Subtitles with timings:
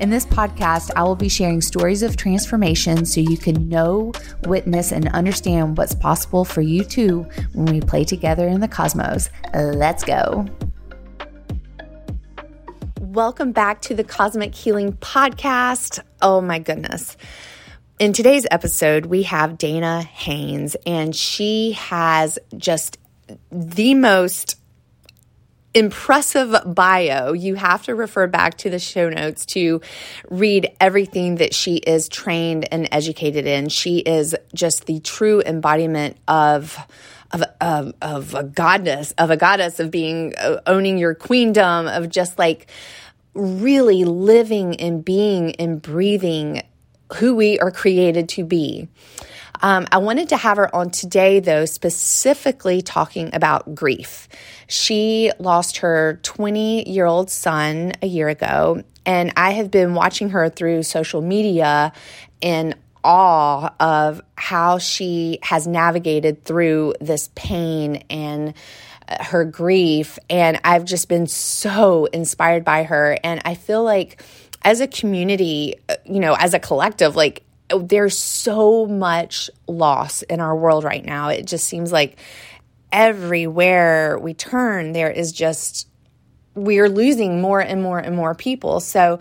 [0.00, 4.12] In this podcast, I will be sharing stories of transformation so you can know,
[4.42, 9.30] witness, and understand what's possible for you too when we play together in the cosmos.
[9.54, 10.46] Let's go.
[12.98, 16.00] Welcome back to the Cosmic Healing Podcast.
[16.20, 17.16] Oh my goodness.
[18.00, 22.98] In today's episode, we have Dana Haines, and she has just
[23.52, 24.56] the most
[25.74, 27.32] impressive bio.
[27.32, 29.80] You have to refer back to the show notes to
[30.30, 33.68] read everything that she is trained and educated in.
[33.68, 36.78] She is just the true embodiment of.
[37.32, 42.08] Of, of, of a goddess, of a goddess, of being uh, owning your queendom, of
[42.08, 42.68] just like
[43.34, 46.62] really living and being and breathing
[47.14, 48.88] who we are created to be.
[49.62, 54.28] Um, I wanted to have her on today, though, specifically talking about grief.
[54.66, 60.30] She lost her 20 year old son a year ago, and I have been watching
[60.30, 61.92] her through social media
[62.40, 62.74] in
[63.04, 68.54] awe of how she has navigated through this pain and
[69.08, 70.18] uh, her grief.
[70.30, 73.18] And I've just been so inspired by her.
[73.22, 74.22] And I feel like
[74.62, 80.40] as a community, uh, you know, as a collective, like there's so much loss in
[80.40, 81.28] our world right now.
[81.28, 82.18] It just seems like
[82.92, 85.88] everywhere we turn, there is just,
[86.54, 88.80] we're losing more and more and more people.
[88.80, 89.18] So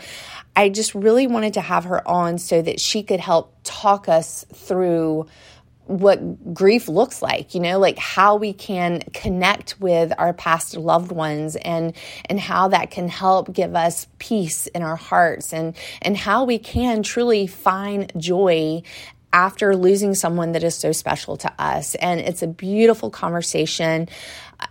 [0.55, 4.45] I just really wanted to have her on so that she could help talk us
[4.53, 5.28] through
[5.86, 11.12] what grief looks like you know like how we can connect with our past loved
[11.12, 11.94] ones and
[12.30, 16.57] and how that can help give us peace in our hearts and and how we
[16.57, 18.81] can truly find joy
[19.34, 21.96] after losing someone that is so special to us.
[21.96, 24.07] And it's a beautiful conversation.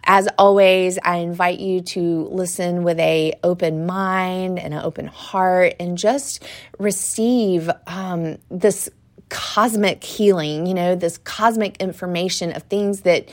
[0.04, 5.74] As always i invite you to listen with a open mind and an open heart
[5.78, 6.42] and just
[6.78, 8.88] receive um, this
[9.32, 13.30] cosmic healing, you know, this cosmic information of things that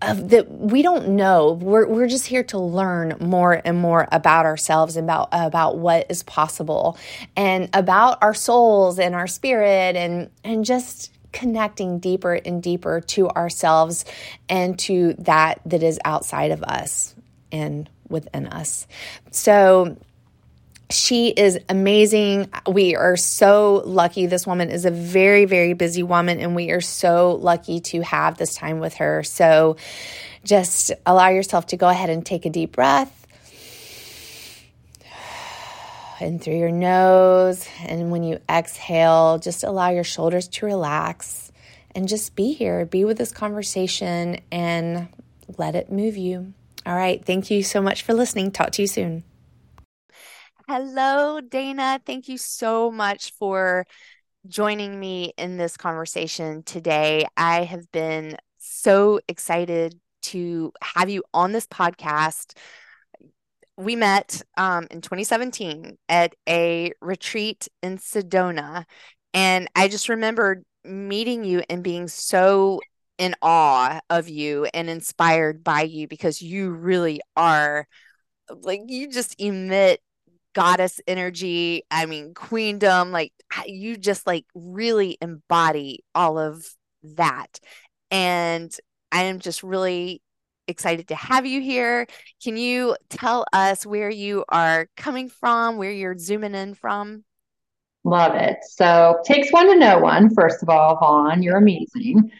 [0.00, 1.52] of that we don't know.
[1.52, 6.06] We're we're just here to learn more and more about ourselves and about about what
[6.08, 6.96] is possible
[7.36, 13.28] and about our souls and our spirit and and just connecting deeper and deeper to
[13.28, 14.06] ourselves
[14.48, 17.14] and to that that is outside of us
[17.52, 18.86] and within us.
[19.32, 19.98] So
[20.90, 22.50] she is amazing.
[22.66, 24.26] We are so lucky.
[24.26, 28.36] This woman is a very, very busy woman, and we are so lucky to have
[28.36, 29.22] this time with her.
[29.22, 29.76] So
[30.44, 33.16] just allow yourself to go ahead and take a deep breath.
[36.20, 37.66] In through your nose.
[37.84, 41.52] And when you exhale, just allow your shoulders to relax
[41.94, 42.84] and just be here.
[42.84, 45.08] Be with this conversation and
[45.56, 46.52] let it move you.
[46.86, 47.24] All right.
[47.24, 48.50] Thank you so much for listening.
[48.50, 49.24] Talk to you soon.
[50.72, 52.00] Hello, Dana.
[52.06, 53.84] Thank you so much for
[54.46, 57.26] joining me in this conversation today.
[57.36, 62.56] I have been so excited to have you on this podcast.
[63.76, 68.84] We met um, in 2017 at a retreat in Sedona.
[69.34, 72.78] And I just remembered meeting you and being so
[73.18, 77.88] in awe of you and inspired by you because you really are
[78.62, 80.00] like you just emit
[80.54, 81.84] goddess energy.
[81.90, 83.32] I mean, queendom, like
[83.66, 86.66] you just like really embody all of
[87.02, 87.60] that.
[88.10, 88.74] And
[89.12, 90.22] I am just really
[90.68, 92.06] excited to have you here.
[92.42, 97.24] Can you tell us where you are coming from, where you're zooming in from?
[98.04, 98.58] Love it.
[98.62, 101.42] So, takes one to know one, first of all, Vaughn.
[101.42, 102.30] You're amazing.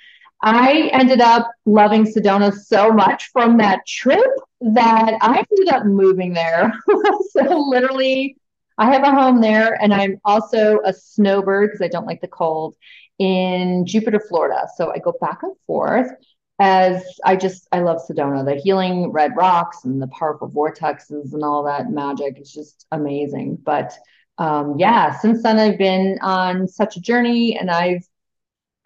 [0.42, 6.32] I ended up loving Sedona so much from that trip that I ended up moving
[6.32, 6.72] there.
[7.31, 8.37] so literally,
[8.78, 12.28] I have a home there, and I'm also a snowbird because I don't like the
[12.28, 12.76] cold
[13.19, 14.66] in Jupiter, Florida.
[14.76, 16.10] So I go back and forth
[16.58, 18.44] as I just I love Sedona.
[18.44, 23.58] The healing red rocks and the powerful vortexes and all that magic is just amazing.
[23.62, 23.92] But
[24.38, 28.08] um, yeah, since then I've been on such a journey, and I've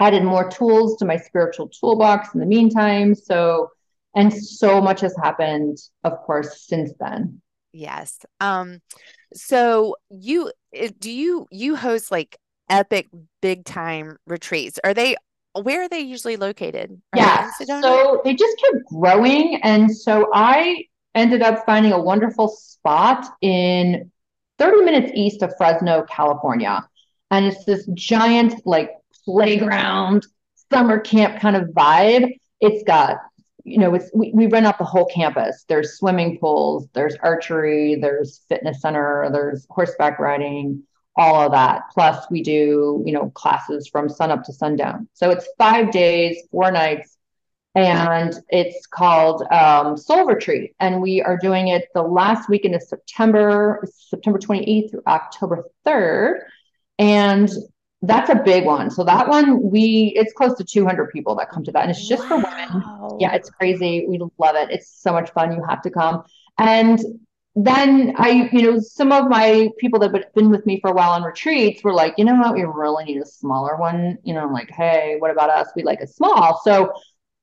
[0.00, 3.14] added more tools to my spiritual toolbox in the meantime.
[3.14, 3.70] So
[4.14, 7.40] and so much has happened of course since then
[7.72, 8.80] yes um
[9.34, 10.52] so you
[11.00, 12.38] do you you host like
[12.68, 13.08] epic
[13.40, 14.78] big time retreats.
[14.84, 15.16] Are they
[15.60, 17.00] where are they usually located?
[17.12, 17.50] Are yeah.
[17.80, 19.60] So they just kept growing.
[19.62, 24.10] And so I ended up finding a wonderful spot in
[24.58, 26.84] 30 minutes east of Fresno, California.
[27.30, 28.90] And it's this giant, like,
[29.24, 30.26] playground,
[30.72, 32.38] summer camp kind of vibe.
[32.60, 33.18] It's got,
[33.64, 35.64] you know, it's we, we rent out the whole campus.
[35.68, 40.82] There's swimming pools, there's archery, there's fitness center, there's horseback riding,
[41.16, 41.82] all of that.
[41.92, 45.08] Plus, we do, you know, classes from sun up to sundown.
[45.14, 47.16] So it's five days, four nights,
[47.74, 50.74] and it's called um, Soul Retreat.
[50.80, 56.40] And we are doing it the last weekend of September, September 28th through October 3rd.
[56.98, 57.50] And
[58.06, 58.90] that's a big one.
[58.90, 62.06] So that one, we it's close to 200 people that come to that, and it's
[62.06, 62.28] just wow.
[62.28, 63.20] for women.
[63.20, 64.06] Yeah, it's crazy.
[64.08, 64.70] We love it.
[64.70, 65.52] It's so much fun.
[65.52, 66.24] You have to come.
[66.58, 66.98] And
[67.56, 70.92] then I, you know, some of my people that have been with me for a
[70.92, 74.18] while on retreats were like, you know what, we really need a smaller one.
[74.24, 75.68] You know, like, hey, what about us?
[75.76, 76.60] We like a small.
[76.64, 76.92] So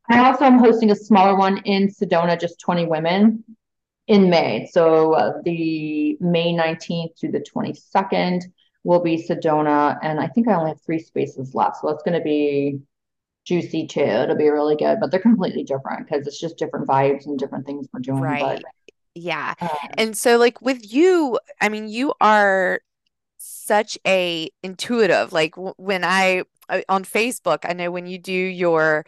[0.09, 3.43] I also am hosting a smaller one in Sedona, just 20 women
[4.07, 4.67] in May.
[4.71, 8.43] So uh, the May 19th to the 22nd
[8.83, 9.97] will be Sedona.
[10.01, 11.77] And I think I only have three spaces left.
[11.81, 12.79] So it's going to be
[13.45, 14.01] juicy too.
[14.01, 17.65] It'll be really good, but they're completely different because it's just different vibes and different
[17.65, 18.21] things we're doing.
[18.21, 18.61] Right.
[18.63, 18.63] But
[19.13, 19.53] yeah.
[19.59, 22.81] Um, and so like with you, I mean, you are
[23.37, 25.33] such a intuitive.
[25.33, 29.05] Like w- when I uh, on Facebook, I know when you do your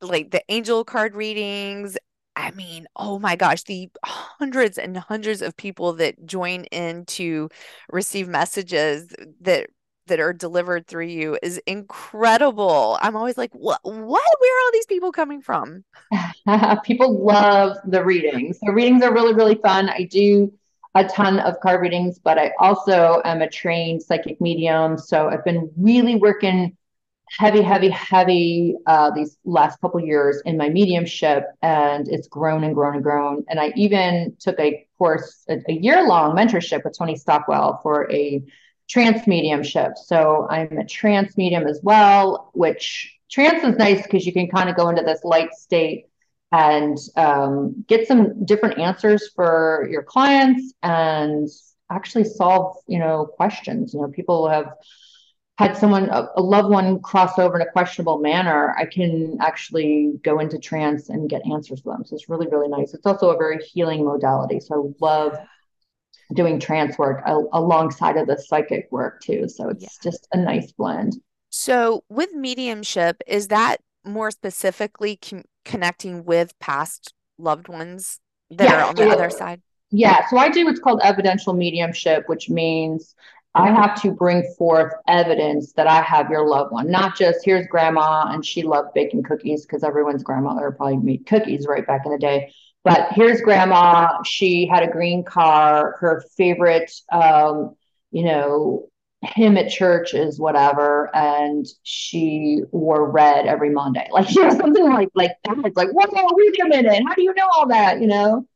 [0.00, 1.96] like the angel card readings,
[2.36, 7.48] I mean, oh my gosh, the hundreds and hundreds of people that join in to
[7.90, 9.08] receive messages
[9.40, 9.70] that
[10.06, 12.96] that are delivered through you is incredible.
[13.00, 13.80] I'm always like, what?
[13.82, 13.94] What?
[13.94, 15.84] Where are all these people coming from?
[16.84, 18.58] people love the readings.
[18.62, 19.88] The readings are really, really fun.
[19.88, 20.52] I do
[20.94, 24.96] a ton of card readings, but I also am a trained psychic medium.
[24.96, 26.76] So I've been really working
[27.28, 32.74] heavy, heavy, heavy uh, these last couple years in my mediumship, and it's grown and
[32.74, 33.44] grown and grown.
[33.48, 38.10] And I even took a course, a, a year long mentorship with Tony Stockwell for
[38.12, 38.42] a
[38.88, 39.92] trance mediumship.
[39.96, 44.70] So I'm a trance medium as well, which trance is nice because you can kind
[44.70, 46.06] of go into this light state
[46.52, 51.48] and um, get some different answers for your clients and
[51.90, 54.72] actually solve you know questions you know people have
[55.58, 60.12] had someone a, a loved one cross over in a questionable manner i can actually
[60.22, 63.30] go into trance and get answers for them so it's really really nice it's also
[63.30, 65.38] a very healing modality so i love
[66.34, 67.22] doing trance work
[67.52, 69.48] alongside of the psychic work too.
[69.48, 69.88] So it's yeah.
[70.02, 71.16] just a nice blend.
[71.50, 78.20] So with mediumship, is that more specifically com- connecting with past loved ones
[78.50, 79.62] that yeah, are on the other side?
[79.90, 80.26] Yeah.
[80.28, 83.14] So I do what's called evidential mediumship, which means
[83.56, 87.66] I have to bring forth evidence that I have your loved one, not just here's
[87.68, 92.12] grandma and she loved baking cookies because everyone's grandmother probably made cookies right back in
[92.12, 92.52] the day.
[92.84, 94.22] But here's grandma.
[94.24, 95.96] She had a green car.
[96.00, 97.74] Her favorite, um,
[98.10, 98.88] you know,
[99.22, 104.06] hymn at church is whatever, and she wore red every Monday.
[104.12, 105.56] Like you know, something like like that.
[105.64, 107.02] It's like, whoa, wait a minute.
[107.08, 108.00] How do you know all that?
[108.00, 108.46] You know.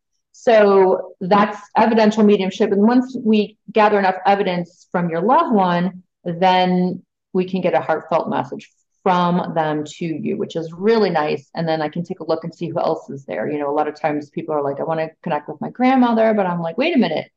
[0.42, 2.72] So that's evidential mediumship.
[2.72, 7.02] And once we gather enough evidence from your loved one, then
[7.34, 8.70] we can get a heartfelt message
[9.02, 11.50] from them to you, which is really nice.
[11.54, 13.52] And then I can take a look and see who else is there.
[13.52, 15.68] You know, a lot of times people are like, I want to connect with my
[15.68, 17.30] grandmother, but I'm like, wait a minute.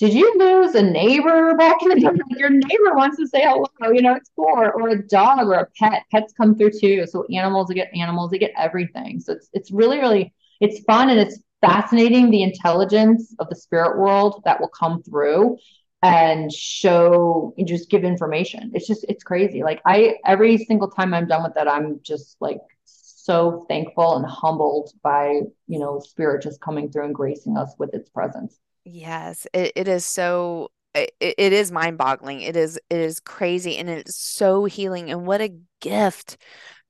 [0.00, 2.10] Did you lose a neighbor back in the day?
[2.30, 5.68] Your neighbor wants to say hello, you know, it's or, or a dog or a
[5.78, 6.02] pet.
[6.10, 7.06] Pets come through too.
[7.06, 9.20] So animals, they get animals, they get everything.
[9.20, 13.98] So it's it's really, really it's fun and it's fascinating the intelligence of the spirit
[13.98, 15.56] world that will come through
[16.02, 18.70] and show and just give information.
[18.74, 19.62] It's just it's crazy.
[19.62, 24.26] Like I every single time I'm done with that, I'm just like so thankful and
[24.26, 28.58] humbled by you know spirit just coming through and gracing us with its presence.
[28.84, 32.42] Yes, it, it is so it, it is mind boggling.
[32.42, 36.36] It is it is crazy and it's so healing and what a gift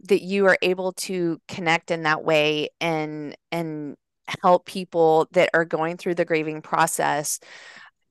[0.09, 3.97] that you are able to connect in that way and and
[4.43, 7.41] help people that are going through the grieving process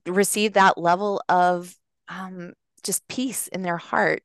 [0.06, 1.74] receive that level of
[2.08, 2.54] um,
[2.84, 4.24] just peace in their heart.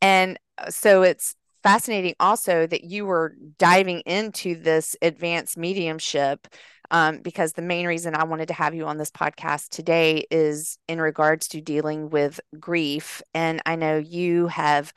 [0.00, 6.46] And uh, so it's fascinating also that you were diving into this advanced mediumship
[6.90, 10.78] um, because the main reason I wanted to have you on this podcast today is
[10.86, 13.22] in regards to dealing with grief.
[13.32, 14.92] And I know you have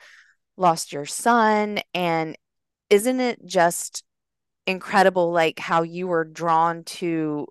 [0.58, 2.36] lost your son, and
[2.90, 4.04] isn't it just
[4.68, 7.48] incredible, like how you were drawn to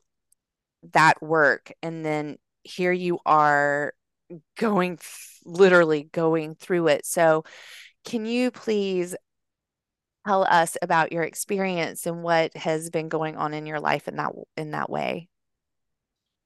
[0.93, 3.93] that work and then here you are
[4.57, 4.99] going
[5.45, 7.05] literally going through it.
[7.05, 7.43] So,
[8.05, 9.15] can you please
[10.25, 14.17] tell us about your experience and what has been going on in your life in
[14.17, 15.27] that in that way?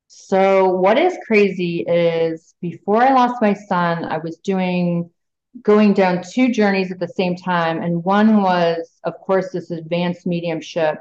[0.07, 5.09] So, what is crazy is before I lost my son, I was doing
[5.61, 7.81] going down two journeys at the same time.
[7.81, 10.99] And one was, of course, this advanced mediumship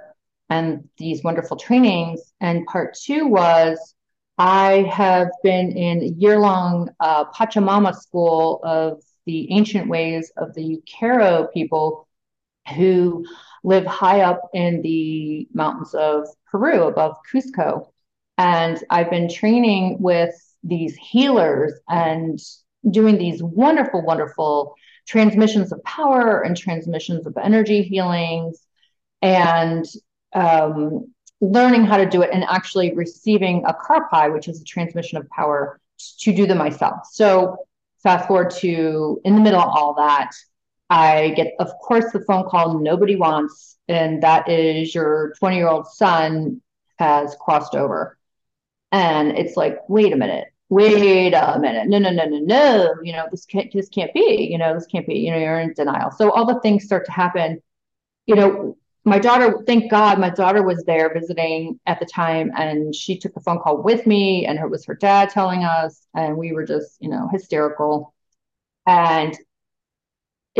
[0.48, 2.32] and these wonderful trainings.
[2.40, 3.94] And part two was,
[4.38, 10.54] I have been in a year long uh, Pachamama school of the ancient ways of
[10.54, 12.08] the Yucaro people
[12.74, 13.24] who
[13.62, 17.90] live high up in the mountains of Peru above Cusco.
[18.38, 22.38] And I've been training with these healers and
[22.88, 24.74] doing these wonderful, wonderful
[25.06, 28.64] transmissions of power and transmissions of energy healings
[29.22, 29.84] and
[30.34, 35.18] um, learning how to do it and actually receiving a karpai, which is a transmission
[35.18, 35.80] of power,
[36.18, 37.06] to do them myself.
[37.10, 37.66] So
[38.02, 40.30] fast forward to in the middle of all that,
[40.88, 45.68] I get, of course, the phone call nobody wants, and that is your 20 year
[45.68, 46.60] old son
[46.98, 48.18] has crossed over.
[48.92, 53.12] And it's like, wait a minute, wait a minute, no, no, no, no, no, you
[53.12, 55.74] know, this can't, this can't be, you know, this can't be, you know, you're in
[55.74, 56.12] denial.
[56.12, 57.60] So all the things start to happen.
[58.26, 62.94] You know, my daughter, thank God, my daughter was there visiting at the time, and
[62.94, 66.36] she took the phone call with me, and it was her dad telling us, and
[66.36, 68.14] we were just, you know, hysterical.
[68.86, 69.36] And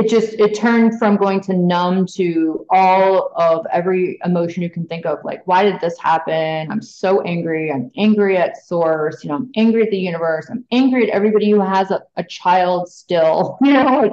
[0.01, 4.87] it just it turned from going to numb to all of every emotion you can
[4.87, 5.19] think of.
[5.25, 6.71] Like why did this happen?
[6.71, 7.71] I'm so angry.
[7.71, 9.23] I'm angry at source.
[9.23, 10.49] You know i'm angry at the universe.
[10.51, 13.59] I'm angry at everybody who has a, a child still.
[13.71, 14.13] You know like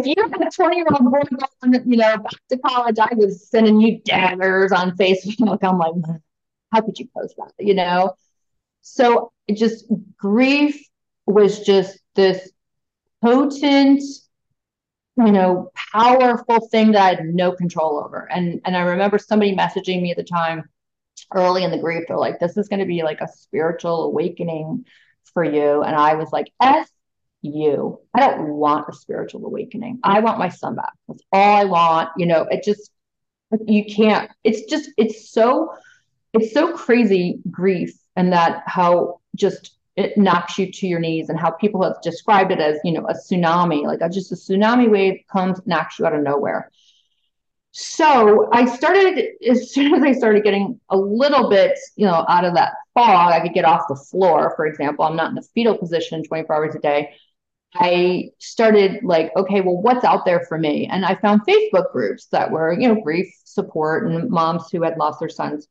[0.00, 1.20] if you have a 20 year old boy
[1.62, 5.58] going you know back to college i was sending you daggers on facebook.
[5.62, 6.20] I'm like
[6.72, 7.52] how could you post that?
[7.58, 8.14] You know?
[8.80, 9.86] So just
[10.16, 10.82] grief
[11.26, 12.50] was just this
[13.22, 14.02] potent
[15.16, 18.30] you know, powerful thing that I had no control over.
[18.30, 20.64] And and I remember somebody messaging me at the time
[21.34, 24.84] early in the grief, they're like, this is going to be like a spiritual awakening
[25.32, 25.82] for you.
[25.82, 26.88] And I was like, S
[27.42, 28.00] you.
[28.14, 29.98] I don't want a spiritual awakening.
[30.04, 30.92] I want my son back.
[31.08, 32.10] That's all I want.
[32.16, 32.90] You know, it just
[33.66, 35.74] you can't, it's just, it's so,
[36.32, 41.38] it's so crazy grief and that how just it knocks you to your knees and
[41.38, 44.90] how people have described it as you know a tsunami like a, just a tsunami
[44.90, 46.70] wave comes knocks you out of nowhere.
[47.72, 52.44] So i started as soon as i started getting a little bit you know out
[52.44, 55.04] of that fog i could get off the floor for example.
[55.04, 57.14] I'm not in the fetal position 24 hours a day.
[57.74, 60.86] I started like okay well what's out there for me?
[60.90, 64.96] And i found facebook groups that were you know grief support and moms who had
[64.98, 65.68] lost their sons.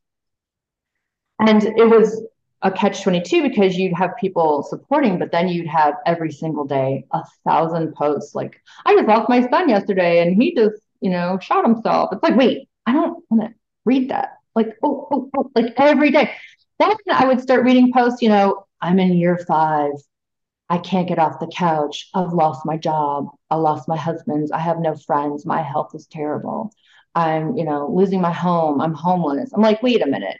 [1.39, 2.23] And it was
[2.63, 7.05] a catch 22 because you'd have people supporting, but then you'd have every single day
[7.11, 11.39] a thousand posts like, I just lost my son yesterday and he just, you know,
[11.41, 12.09] shot himself.
[12.11, 14.37] It's like, wait, I don't want to read that.
[14.53, 16.31] Like, oh, oh, oh, like every day.
[16.77, 19.91] Then I would start reading posts, you know, I'm in year five.
[20.69, 22.09] I can't get off the couch.
[22.13, 23.27] I've lost my job.
[23.49, 24.51] I lost my husband's.
[24.51, 25.45] I have no friends.
[25.45, 26.71] My health is terrible.
[27.13, 28.79] I'm, you know, losing my home.
[28.79, 29.51] I'm homeless.
[29.53, 30.37] I'm like, wait a minute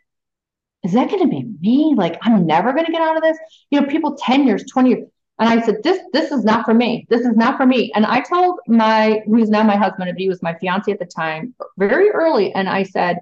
[0.83, 1.93] is that going to be me?
[1.95, 3.37] Like, I'm never going to get out of this.
[3.69, 5.07] You know, people 10 years, 20 years.
[5.39, 7.07] And I said, this, this is not for me.
[7.09, 7.91] This is not for me.
[7.95, 11.05] And I told my, who's now my husband, but he was my fiance at the
[11.05, 12.53] time, very early.
[12.53, 13.17] And I said,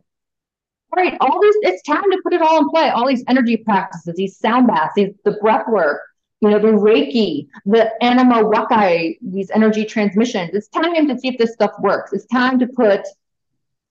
[0.91, 2.89] all right, all these, it's time to put it all in play.
[2.89, 6.01] All these energy practices, these sound baths, these, the breath work,
[6.41, 10.51] you know, the Reiki, the Anima Wakai, these energy transmissions.
[10.53, 12.11] It's time to see if this stuff works.
[12.11, 13.01] It's time to put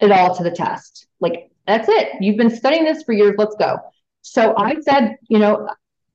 [0.01, 1.07] it all to the test.
[1.21, 2.13] Like that's it.
[2.21, 3.35] You've been studying this for years.
[3.39, 3.79] Let's go.
[4.23, 5.69] So I said, you know,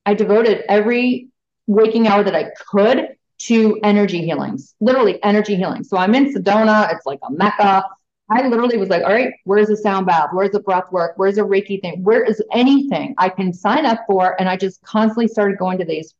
[0.05, 1.29] I devoted every
[1.67, 5.83] waking hour that I could to energy healings, literally energy healing.
[5.83, 6.93] So I'm in Sedona.
[6.93, 7.83] It's like a mecca.
[8.29, 10.29] I literally was like, all right, where's the sound bath?
[10.31, 11.13] Where's the breath work?
[11.17, 12.03] Where's the Reiki thing?
[12.03, 14.39] Where is anything I can sign up for?
[14.39, 16.13] And I just constantly started going to these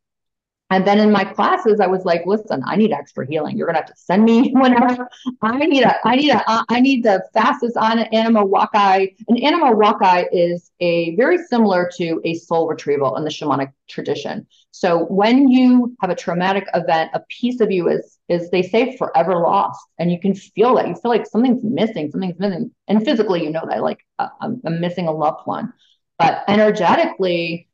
[0.70, 3.56] and then in my classes, I was like, listen, I need extra healing.
[3.56, 5.08] You're gonna have to send me whenever.
[5.42, 9.14] I need a, I need a, uh, need the fastest on Anima Wakai.
[9.28, 14.46] An Anima Wakai is a very similar to a soul retrieval in the shamanic tradition.
[14.70, 18.96] So when you have a traumatic event, a piece of you is is they say
[18.96, 20.88] forever lost, and you can feel that.
[20.88, 24.62] You feel like something's missing, something's missing, and physically, you know that like uh, I'm,
[24.64, 25.74] I'm missing a loved one,
[26.18, 27.68] but energetically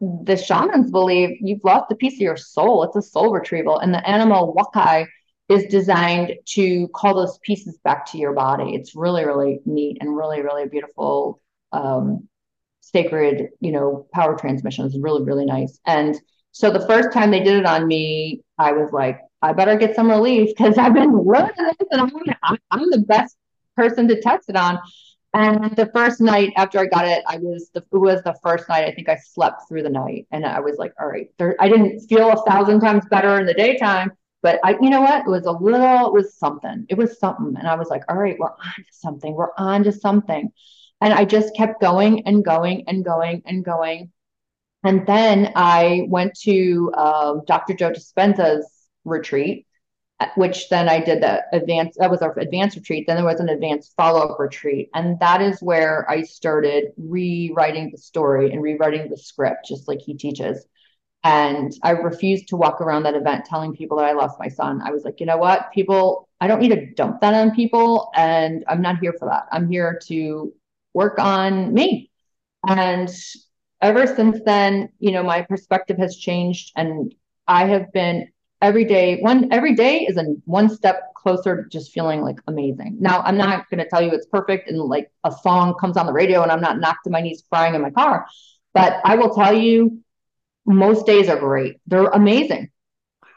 [0.00, 2.84] the shamans believe you've lost a piece of your soul.
[2.84, 3.78] It's a soul retrieval.
[3.78, 5.06] And the Anima Wakai
[5.48, 8.74] is designed to call those pieces back to your body.
[8.74, 11.40] It's really, really neat and really, really beautiful,
[11.72, 12.28] um,
[12.80, 14.86] sacred, you know, power transmission.
[14.86, 15.78] It's really, really nice.
[15.86, 16.16] And
[16.52, 19.94] So the first time they did it on me, I was like, I better get
[19.94, 23.36] some relief because I've been learning this and I'm, I'm the best
[23.76, 24.78] person to test it on.
[25.34, 28.68] And the first night after I got it, I was the it was the first
[28.68, 31.54] night I think I slept through the night, and I was like, all right, there,
[31.60, 35.26] I didn't feel a thousand times better in the daytime, but I, you know what,
[35.26, 38.16] it was a little, it was something, it was something, and I was like, all
[38.16, 40.50] right, we're on to something, we're on to something,
[41.02, 44.10] and I just kept going and going and going and going,
[44.82, 47.74] and then I went to um, Dr.
[47.74, 48.66] Joe Dispenza's
[49.04, 49.66] retreat,
[50.34, 53.06] which then I did the advanced, that was our advanced retreat.
[53.06, 54.90] Then there was an advanced follow up retreat.
[54.94, 60.00] And that is where I started rewriting the story and rewriting the script, just like
[60.00, 60.66] he teaches.
[61.24, 64.80] And I refused to walk around that event telling people that I lost my son.
[64.82, 65.72] I was like, you know what?
[65.72, 68.10] People, I don't need to dump that on people.
[68.14, 69.46] And I'm not here for that.
[69.52, 70.52] I'm here to
[70.94, 72.10] work on me.
[72.66, 73.08] And
[73.80, 77.14] ever since then, you know, my perspective has changed and
[77.46, 78.28] I have been
[78.60, 82.96] every day one every day is a one step closer to just feeling like amazing
[82.98, 86.06] now i'm not going to tell you it's perfect and like a song comes on
[86.06, 88.26] the radio and i'm not knocked to my knees crying in my car
[88.74, 90.00] but i will tell you
[90.66, 92.70] most days are great they're amazing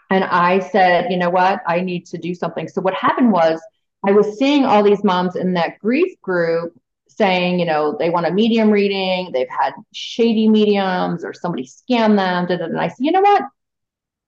[0.09, 3.61] and i said you know what i need to do something so what happened was
[4.05, 6.73] i was seeing all these moms in that grief group
[7.21, 12.15] saying, you know, they want a medium reading, they've had shady mediums or somebody scam
[12.15, 12.47] them.
[12.49, 13.43] And I said, you know what?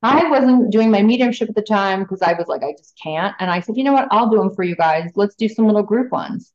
[0.03, 3.33] I wasn't doing my mediumship at the time because I was like, I just can't.
[3.39, 4.09] And I said, you know what?
[4.11, 5.11] I'll do them for you guys.
[5.15, 6.51] Let's do some little group ones.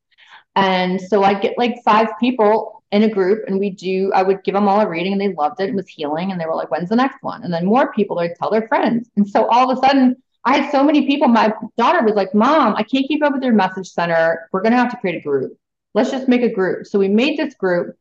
[0.54, 4.44] And so I'd get like five people in a group and we do, I would
[4.44, 5.70] give them all a reading and they loved it.
[5.70, 6.30] It was healing.
[6.30, 7.42] And they were like, when's the next one?
[7.42, 9.08] And then more people would tell their friends.
[9.16, 11.28] And so all of a sudden, I had so many people.
[11.28, 14.48] My daughter was like, Mom, I can't keep up with your message center.
[14.52, 15.56] We're going to have to create a group.
[15.94, 16.86] Let's just make a group.
[16.86, 17.96] So we made this group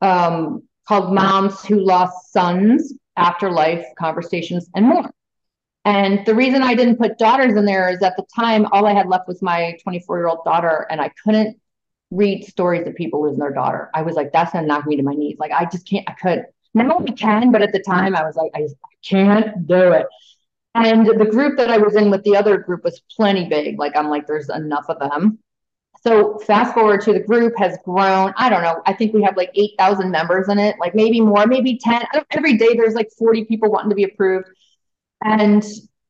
[0.00, 5.10] um, called Moms Who Lost Sons afterlife conversations, and more.
[5.84, 8.92] And the reason I didn't put daughters in there is at the time, all I
[8.92, 11.58] had left was my 24 year old daughter, and I couldn't
[12.10, 13.90] read stories of people losing their daughter.
[13.94, 15.38] I was like, that's gonna knock me to my knees.
[15.38, 16.44] Like, I just can't, I could.
[16.74, 20.06] Now I can, but at the time, I was like, I, I can't do it.
[20.74, 23.78] And the group that I was in with the other group was plenty big.
[23.78, 25.38] Like, I'm like, there's enough of them.
[26.04, 28.34] So fast forward to the group has grown.
[28.36, 28.82] I don't know.
[28.86, 32.02] I think we have like 8,000 members in it, like maybe more, maybe 10.
[32.32, 34.48] Every day there's like 40 people wanting to be approved.
[35.24, 35.64] And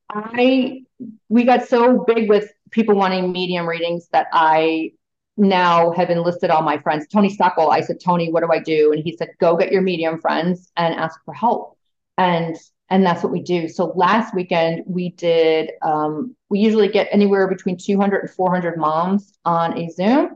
[0.09, 0.81] I,
[1.29, 4.93] we got so big with people wanting medium readings that I
[5.37, 7.05] now have enlisted all my friends.
[7.07, 8.93] Tony Stockwell, I said, Tony, what do I do?
[8.93, 11.77] And he said, go get your medium friends and ask for help.
[12.17, 12.55] And
[12.89, 13.67] and that's what we do.
[13.67, 19.33] So last weekend we did, um, we usually get anywhere between 200 and 400 moms
[19.45, 20.29] on a Zoom.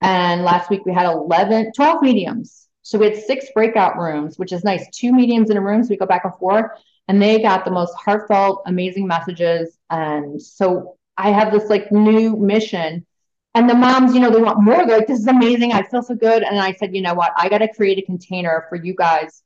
[0.00, 2.68] And last week we had 11, 12 mediums.
[2.82, 4.88] So we had six breakout rooms, which is nice.
[4.90, 5.84] Two mediums in a room.
[5.84, 6.70] So we go back and forth
[7.06, 9.76] and they got the most heartfelt, amazing messages.
[9.90, 13.06] And so I have this like new mission
[13.54, 14.86] and the moms, you know, they want more.
[14.86, 15.72] They're like, this is amazing.
[15.72, 16.42] I feel so good.
[16.42, 17.32] And I said, you know what?
[17.36, 19.42] I got to create a container for you guys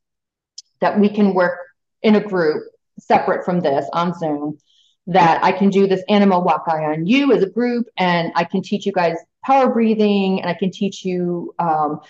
[0.81, 1.59] that we can work
[2.05, 2.62] in a group
[3.01, 4.59] separate from this on Zoom
[5.07, 8.62] that I can do this Anima Wakai on you as a group and I can
[8.62, 12.01] teach you guys power breathing and I can teach you um,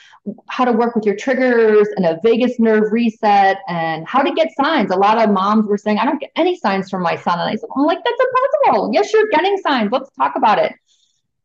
[0.49, 4.55] how to work with your triggers and a vagus nerve reset and how to get
[4.55, 4.93] signs.
[4.93, 7.41] A lot of moms were saying, I don't get any signs from my son.
[7.41, 8.91] And I said, I'm like, that's impossible.
[8.93, 9.91] Yes, you're getting signs.
[9.91, 10.75] Let's talk about it.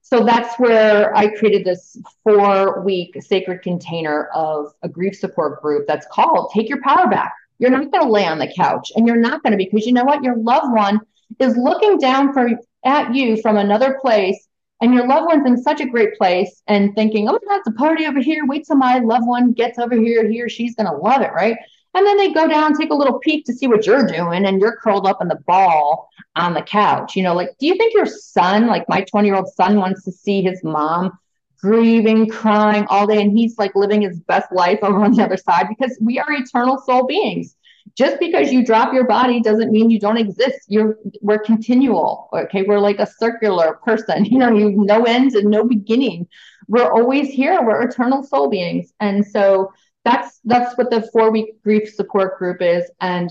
[0.01, 5.87] So that's where I created this four week sacred container of a grief support group
[5.87, 7.33] that's called Take Your Power Back.
[7.59, 9.85] You're not going to lay on the couch and you're not going to be because
[9.85, 10.23] you know what?
[10.23, 11.01] Your loved one
[11.39, 12.49] is looking down for,
[12.83, 14.47] at you from another place
[14.81, 18.05] and your loved one's in such a great place and thinking, oh, that's a party
[18.05, 18.45] over here.
[18.45, 20.27] Wait till my loved one gets over here.
[20.27, 21.57] He or she's going to love it, right?
[21.93, 24.61] And then they go down, take a little peek to see what you're doing, and
[24.61, 27.15] you're curled up in the ball on the couch.
[27.15, 30.03] You know, like, do you think your son, like my 20 year old son, wants
[30.03, 31.17] to see his mom
[31.61, 35.37] grieving, crying all day, and he's like living his best life over on the other
[35.37, 37.55] side because we are eternal soul beings.
[37.95, 40.59] Just because you drop your body doesn't mean you don't exist.
[40.67, 42.29] You're we're continual.
[42.33, 44.25] Okay, we're like a circular person.
[44.29, 46.27] You know, you've no end and no beginning.
[46.67, 47.59] We're always here.
[47.61, 49.73] We're eternal soul beings, and so
[50.05, 52.89] that's that's what the four week grief support group is.
[53.01, 53.29] And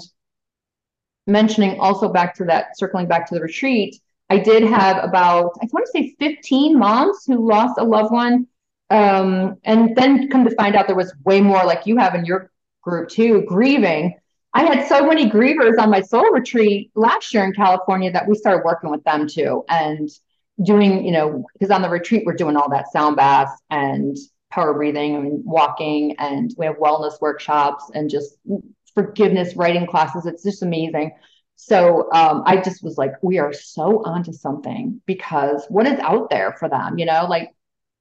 [1.27, 5.69] mentioning also back to that, circling back to the retreat I did have about, I
[5.73, 8.47] want to say 15 moms who lost a loved one.
[8.91, 12.25] Um, and then come to find out there was way more like you have in
[12.25, 12.51] your
[12.83, 14.15] group too, grieving.
[14.55, 18.35] I had so many grievers on my soul retreat last year in California that we
[18.35, 20.09] started working with them too and
[20.65, 24.17] doing, you know, because on the retreat we're doing all that sound baths and
[24.51, 28.39] power breathing and walking and we have wellness workshops and just
[28.95, 30.27] forgiveness writing classes.
[30.27, 31.13] It's just amazing.
[31.61, 36.31] So um, I just was like, we are so onto something because what is out
[36.31, 36.99] there for them?
[36.99, 37.51] You know, like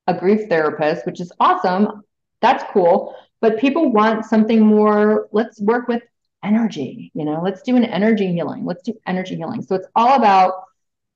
[0.06, 2.04] a grief therapist, which is awesome.
[2.40, 3.16] That's cool.
[3.42, 5.28] But people want something more.
[5.32, 6.04] Let's work with
[6.44, 7.12] energy.
[7.16, 8.64] You know, let's do an energy healing.
[8.64, 9.64] Let's do energy healing.
[9.64, 10.54] So it's all about,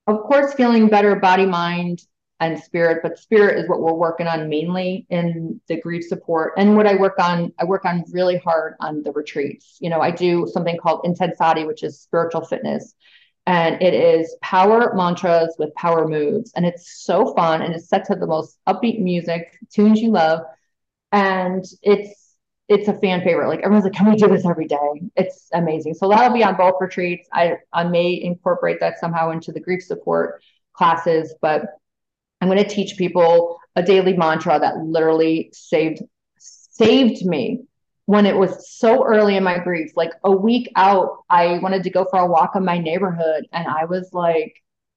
[0.08, 2.04] of course, feeling better body, mind,
[2.42, 6.54] and spirit, but spirit is what we're working on mainly in the grief support.
[6.56, 9.76] And what I work on, I work on really hard on the retreats.
[9.78, 12.94] You know, I do something called Intensati, which is spiritual fitness.
[13.46, 16.52] And it is power mantras with power moves.
[16.56, 17.62] And it's so fun.
[17.62, 20.40] And it's set to the most upbeat music, tunes you love.
[21.12, 22.34] And it's
[22.68, 23.48] it's a fan favorite.
[23.48, 25.02] Like everyone's like, can we do this every day?
[25.14, 25.94] It's amazing.
[25.94, 27.28] So that'll be on both retreats.
[27.32, 31.66] I I may incorporate that somehow into the grief support classes, but
[32.42, 36.02] I'm going to teach people a daily mantra that literally saved
[36.38, 37.60] saved me
[38.06, 39.92] when it was so early in my grief.
[39.94, 43.68] Like a week out, I wanted to go for a walk in my neighborhood, and
[43.68, 44.56] I was like,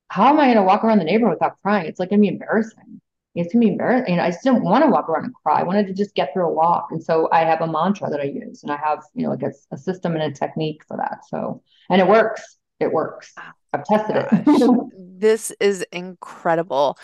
[0.10, 1.86] "How am I going to walk around the neighborhood without crying?
[1.86, 2.99] It's like going to be embarrassing.
[3.36, 5.36] It's going to be embarrassing." You know, I just didn't want to walk around and
[5.36, 5.60] cry.
[5.60, 8.21] I wanted to just get through a walk, and so I have a mantra that
[8.21, 10.97] I use, and I have you know like a, a system and a technique for
[10.97, 11.19] that.
[11.29, 12.58] So, and it works.
[12.79, 13.36] It works.
[13.71, 15.19] I've tested it.
[15.19, 16.97] this is incredible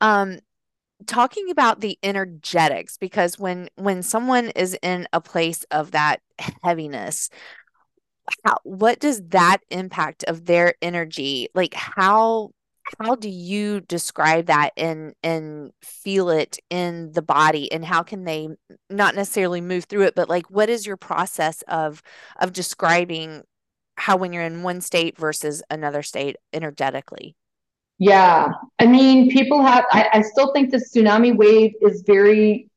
[0.00, 0.38] um
[1.06, 6.20] talking about the energetics because when when someone is in a place of that
[6.62, 7.30] heaviness
[8.44, 11.48] how, what does that impact of their energy?
[11.54, 12.50] Like how
[12.98, 17.70] how do you describe that and and feel it in the body?
[17.70, 18.48] And how can they
[18.90, 22.02] not necessarily move through it but like what is your process of
[22.40, 23.42] of describing
[23.96, 27.34] how when you're in one state versus another state energetically
[27.98, 28.52] yeah.
[28.78, 32.70] I mean, people have, I, I still think the tsunami wave is very,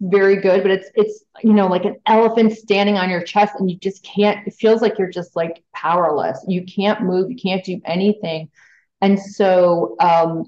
[0.00, 3.70] very good, but it's, it's, you know, like an elephant standing on your chest and
[3.70, 6.44] you just can't, it feels like you're just like powerless.
[6.46, 8.48] You can't move, you can't do anything.
[9.00, 10.44] And so, um,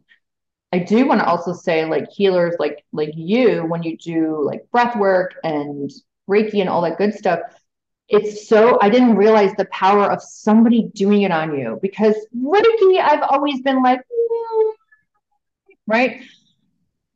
[0.72, 4.70] I do want to also say like healers like like you when you do like
[4.70, 5.90] breath work and
[6.28, 7.40] reiki and all that good stuff
[8.12, 13.00] it's so I didn't realize the power of somebody doing it on you because Reiki,
[13.00, 14.00] I've always been like,
[15.86, 16.22] right?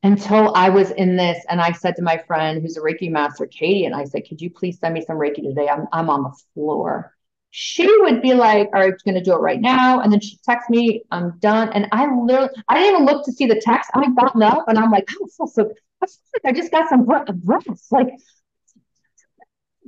[0.02, 3.46] Until I was in this, and I said to my friend who's a Reiki master,
[3.46, 5.68] Katie, and I said, Could you please send me some Reiki today?
[5.68, 7.12] I'm I'm on the floor.
[7.50, 10.00] She would be like, All right, I'm gonna do it right now.
[10.00, 11.70] And then she texts me, I'm done.
[11.74, 13.90] And I literally I didn't even look to see the text.
[13.94, 16.06] I gotten up and I'm like, oh, I feel so I,
[16.44, 17.66] like I just got some breath, breath.
[17.90, 18.08] like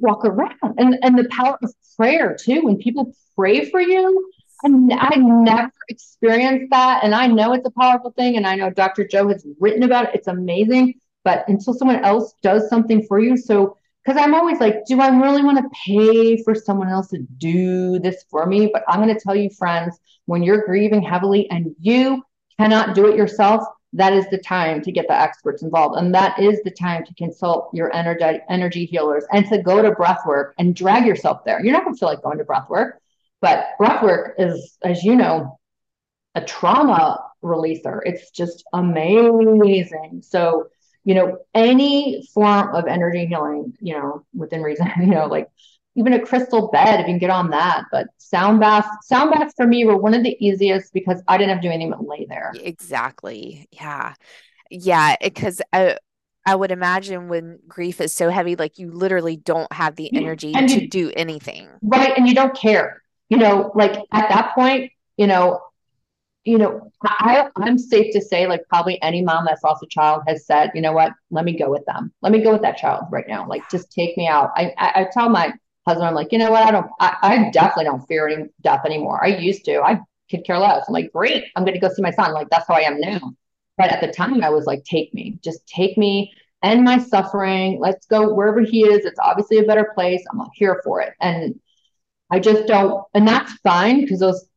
[0.01, 0.75] walk around.
[0.79, 4.31] And and the power of prayer too when people pray for you.
[4.63, 7.05] And I never experienced that.
[7.05, 8.37] And I know it's a powerful thing.
[8.37, 9.07] And I know Dr.
[9.07, 10.15] Joe has written about it.
[10.15, 10.95] It's amazing.
[11.25, 15.09] But until someone else does something for you so because I'm always like do I
[15.09, 18.71] really want to pay for someone else to do this for me?
[18.73, 22.23] But I'm going to tell you friends when you're grieving heavily and you
[22.59, 25.99] cannot do it yourself that is the time to get the experts involved.
[25.99, 29.93] And that is the time to consult your energy, energy healers and to go to
[29.93, 31.65] breath work and drag yourself there.
[31.65, 33.01] You're not going to feel like going to breath work,
[33.41, 35.59] but breath work is, as you know,
[36.35, 38.01] a trauma releaser.
[38.05, 40.23] It's just amazing.
[40.23, 40.69] So,
[41.05, 45.49] you know, any form of energy healing, you know, within reason, you know, like
[45.99, 47.87] even a crystal bed if you can get on that.
[47.91, 51.51] But sound baths, sound baths for me were one of the easiest because I didn't
[51.51, 52.53] have to do anything but lay there.
[52.55, 53.67] Exactly.
[53.73, 54.15] Yeah.
[54.71, 55.17] Yeah.
[55.21, 55.97] Because I, uh,
[56.47, 60.55] I would imagine when grief is so heavy, like you literally don't have the energy
[60.55, 61.69] and to you, do anything.
[61.83, 62.17] Right.
[62.17, 63.03] And you don't care.
[63.29, 65.61] You know, like at that point, you know,
[66.45, 70.23] you know, I, I'm safe to say, like probably any mom that's lost a child
[70.27, 72.11] has said, you know what, let me go with them.
[72.23, 73.47] Let me go with that child right now.
[73.47, 74.53] Like, just take me out.
[74.57, 75.53] I, I, I tell my
[75.89, 76.65] husband, I'm like, you know what?
[76.65, 79.23] I don't, I, I definitely don't fear any death anymore.
[79.23, 80.85] I used to, I could care less.
[80.87, 82.33] I'm like, great, I'm going to go see my son.
[82.33, 83.33] Like, that's how I am now.
[83.77, 87.79] But at the time, I was like, take me, just take me, end my suffering.
[87.81, 89.05] Let's go wherever he is.
[89.05, 90.23] It's obviously a better place.
[90.31, 91.15] I'm here for it.
[91.21, 91.59] And
[92.31, 94.49] I just don't, and that's fine because those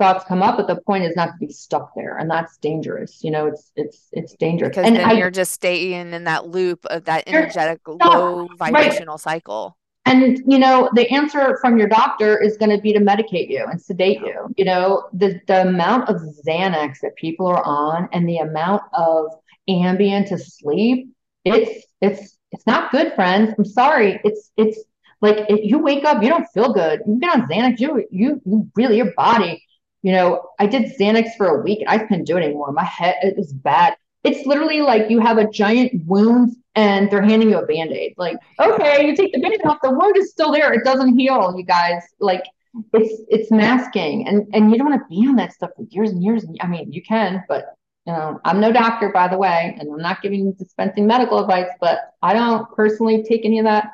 [0.00, 3.22] thoughts come up, but the point is not to be stuck there, and that's dangerous.
[3.22, 6.46] You know, it's it's it's dangerous because and then I, you're just staying in that
[6.46, 9.20] loop of that energetic low vibrational right.
[9.20, 9.76] cycle.
[10.06, 13.64] And you know, the answer from your doctor is going to be to medicate you
[13.70, 14.52] and sedate you.
[14.56, 19.26] You know, the the amount of Xanax that people are on and the amount of
[19.68, 21.10] Ambien to sleep,
[21.44, 23.54] it's it's it's not good, friends.
[23.56, 24.20] I'm sorry.
[24.24, 24.80] It's it's
[25.20, 27.02] like if you wake up, you don't feel good.
[27.06, 29.62] you get on Xanax, you you you really your body.
[30.02, 32.72] You know, I did Xanax for a week and I couldn't do it anymore.
[32.72, 33.96] My head it was bad.
[34.22, 38.14] It's literally like you have a giant wound and they're handing you a band-aid.
[38.16, 40.72] Like, okay, you take the band-aid off, the wound is still there.
[40.72, 42.02] It doesn't heal, you guys.
[42.20, 42.44] Like
[42.92, 46.10] it's it's masking and and you don't want to be on that stuff for years
[46.10, 46.44] and years.
[46.60, 47.74] I mean, you can, but
[48.06, 51.70] you know, I'm no doctor, by the way, and I'm not giving dispensing medical advice,
[51.80, 53.88] but I don't personally take any of that.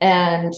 [0.00, 0.54] And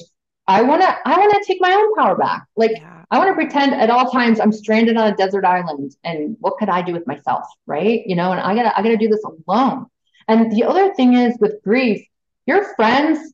[0.47, 2.47] I want to I want to take my own power back.
[2.57, 3.05] Like yeah.
[3.11, 6.59] I want to pretend at all times I'm stranded on a desert island and what
[6.59, 8.03] could I do with myself, right?
[8.07, 9.87] You know, and I got to I got to do this alone.
[10.29, 12.07] And the other thing is with grief,
[12.47, 13.33] your friends,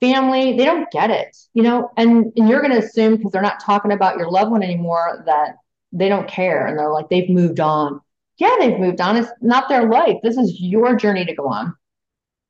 [0.00, 3.42] family, they don't get it, you know, and, and you're going to assume because they're
[3.42, 5.56] not talking about your loved one anymore that
[5.92, 8.00] they don't care and they're like they've moved on.
[8.38, 9.16] Yeah, they've moved on.
[9.16, 10.16] It's not their life.
[10.22, 11.74] This is your journey to go on.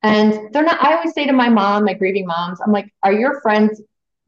[0.03, 3.13] And they're not, I always say to my mom, my grieving moms, I'm like, are
[3.13, 3.81] your friends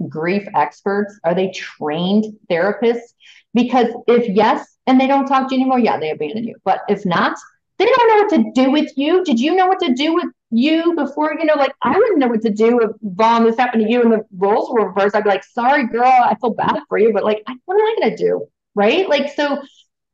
[0.10, 1.20] grief experts?
[1.24, 3.14] Are they trained therapists?
[3.54, 6.56] Because if yes, and they don't talk to you anymore, yeah, they abandon you.
[6.64, 7.38] But if not,
[7.78, 9.24] they don't know what to do with you.
[9.24, 11.36] Did you know what to do with you before?
[11.38, 14.02] You know, like I wouldn't know what to do if Vaughn this happened to you
[14.02, 15.16] and the roles were reversed.
[15.16, 18.10] I'd be like, sorry, girl, I feel bad for you, but like, what am I
[18.10, 18.48] to do?
[18.76, 19.08] Right?
[19.08, 19.62] Like, so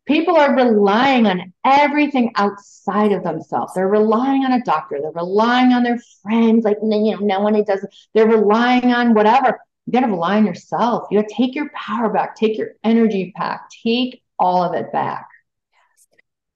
[0.05, 3.73] people are relying on everything outside of themselves.
[3.73, 4.99] They're relying on a doctor.
[5.01, 6.65] They're relying on their friends.
[6.65, 7.85] Like, you know, no one does.
[8.13, 11.07] They're relying on whatever you got to rely on yourself.
[11.09, 14.91] You got to take your power back, take your energy back, take all of it
[14.91, 15.27] back.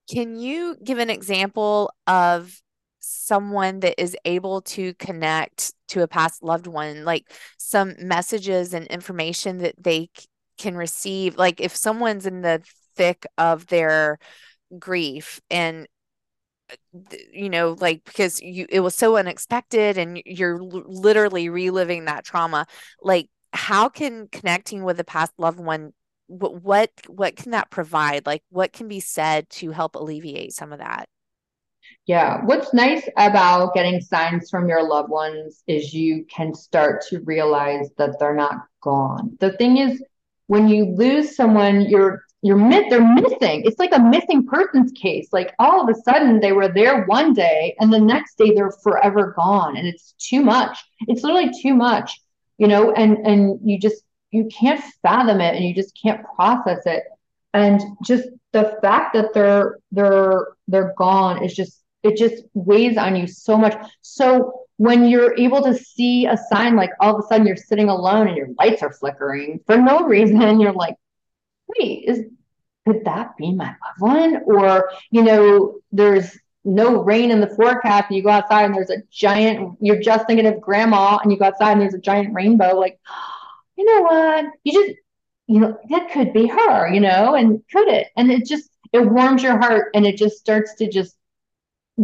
[0.08, 2.62] Can you give an example of
[3.00, 8.86] someone that is able to connect to a past loved one, like some messages and
[8.86, 10.28] information that they c-
[10.60, 11.36] can receive?
[11.36, 12.62] Like if someone's in the
[12.96, 14.20] thick of their
[14.78, 15.88] grief and
[17.32, 22.26] you know like because you it was so unexpected and you're l- literally reliving that
[22.26, 22.66] trauma.
[23.02, 25.94] Like how can connecting with a past loved one
[26.28, 28.26] what what what can that provide?
[28.26, 31.08] Like what can be said to help alleviate some of that?
[32.06, 32.44] Yeah.
[32.44, 37.90] What's nice about getting signs from your loved ones is you can start to realize
[37.98, 39.38] that they're not gone.
[39.40, 40.04] The thing is
[40.48, 43.64] when you lose someone you're you're mit- they're missing.
[43.64, 45.30] It's like a missing persons case.
[45.32, 48.70] Like all of a sudden they were there one day and the next day they're
[48.84, 49.78] forever gone.
[49.78, 50.78] And it's too much.
[51.08, 52.20] It's literally too much,
[52.58, 56.86] you know, and and you just you can't fathom it and you just can't process
[56.86, 57.04] it.
[57.54, 63.16] And just the fact that they're they're they're gone is just it just weighs on
[63.16, 63.74] you so much.
[64.02, 67.88] So when you're able to see a sign like all of a sudden you're sitting
[67.88, 70.98] alone and your lights are flickering for no reason, you're like,
[71.68, 72.26] wait, is
[72.86, 74.42] could that be my loved one?
[74.46, 78.90] Or, you know, there's no rain in the forecast and you go outside and there's
[78.90, 82.34] a giant, you're just thinking of grandma and you go outside and there's a giant
[82.34, 83.00] rainbow, like,
[83.78, 84.46] you know what?
[84.64, 85.00] You just,
[85.48, 88.08] you know, that could be her, you know, and could it?
[88.16, 91.16] And it just, it warms your heart and it just starts to just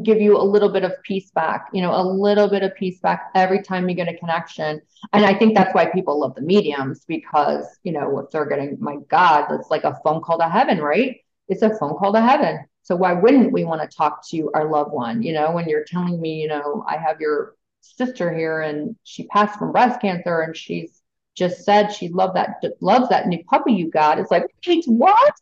[0.04, 3.00] give you a little bit of peace back, you know, a little bit of peace
[3.00, 4.82] back every time you get a connection.
[5.14, 8.78] And I think that's why people love the mediums because, you know, if they're getting,
[8.80, 11.18] my God, that's like a phone call to heaven, right?
[11.48, 12.66] It's a phone call to heaven.
[12.84, 15.24] So why wouldn't we want to talk to our loved one?
[15.24, 19.26] You know, when you're telling me, you know, I have your sister here and she
[19.28, 21.02] passed from breast cancer and she's
[21.36, 24.20] just said she loved that loves that new puppy you got.
[24.20, 25.34] It's like, wait, what?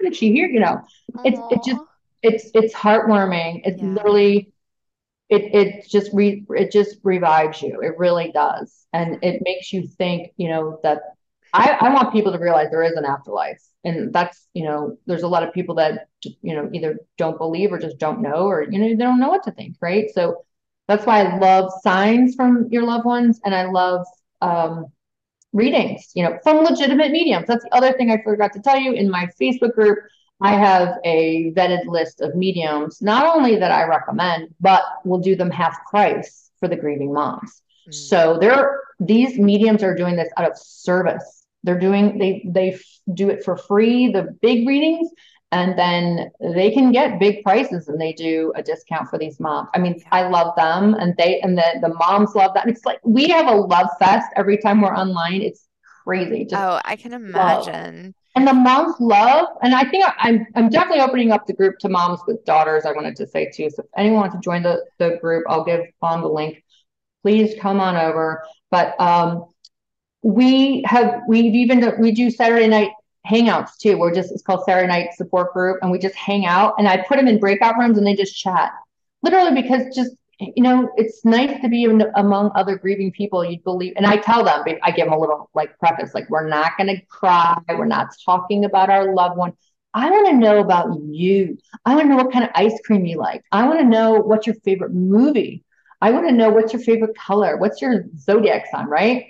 [0.00, 0.48] Did she hear?
[0.48, 0.82] You know,
[1.24, 1.80] it's it just
[2.22, 3.62] it's it's heartwarming.
[3.64, 3.88] It's yeah.
[3.88, 4.52] literally
[5.28, 7.80] it it just re it just revives you.
[7.80, 8.86] It really does.
[8.92, 11.00] And it makes you think, you know, that
[11.54, 13.62] I, I want people to realize there is an afterlife.
[13.84, 17.72] And that's, you know, there's a lot of people that you know either don't believe
[17.72, 20.06] or just don't know or you know they don't know what to think, right?
[20.14, 20.44] So
[20.88, 24.06] that's why I love signs from your loved ones and I love
[24.40, 24.86] um
[25.52, 27.46] readings, you know, from legitimate mediums.
[27.46, 29.98] That's the other thing I forgot to tell you in my Facebook group.
[30.42, 35.36] I have a vetted list of mediums, not only that I recommend, but will do
[35.36, 37.62] them half price for the grieving moms.
[37.88, 37.94] Mm.
[37.94, 41.44] So they're these mediums are doing this out of service.
[41.64, 42.78] They're doing they they
[43.14, 45.08] do it for free, the big readings,
[45.52, 49.68] and then they can get big prices and they do a discount for these moms.
[49.74, 52.66] I mean, I love them and they and the the moms love that.
[52.66, 55.42] And it's like we have a love fest every time we're online.
[55.42, 55.68] It's
[56.04, 56.46] crazy.
[56.46, 58.06] Just oh, I can imagine.
[58.06, 61.78] Love and the moms love and i think i'm i'm definitely opening up the group
[61.78, 63.68] to moms with daughters i wanted to say too.
[63.70, 66.62] So if anyone wants to join the, the group i'll give on the link.
[67.22, 68.42] Please come on over.
[68.70, 69.46] But um
[70.22, 72.90] we have we've even we do saturday night
[73.26, 73.98] hangouts too.
[73.98, 76.96] We're just it's called saturday night support group and we just hang out and i
[76.96, 78.72] put them in breakout rooms and they just chat.
[79.22, 80.16] Literally because just
[80.56, 83.94] you know, it's nice to be among other grieving people you believe.
[83.96, 86.88] And I tell them, I give them a little like preface, like, we're not going
[86.88, 87.58] to cry.
[87.68, 89.52] We're not talking about our loved one.
[89.94, 91.58] I want to know about you.
[91.84, 93.42] I want to know what kind of ice cream you like.
[93.52, 95.64] I want to know what's your favorite movie.
[96.00, 97.56] I want to know what's your favorite color.
[97.58, 99.26] What's your zodiac sign, right?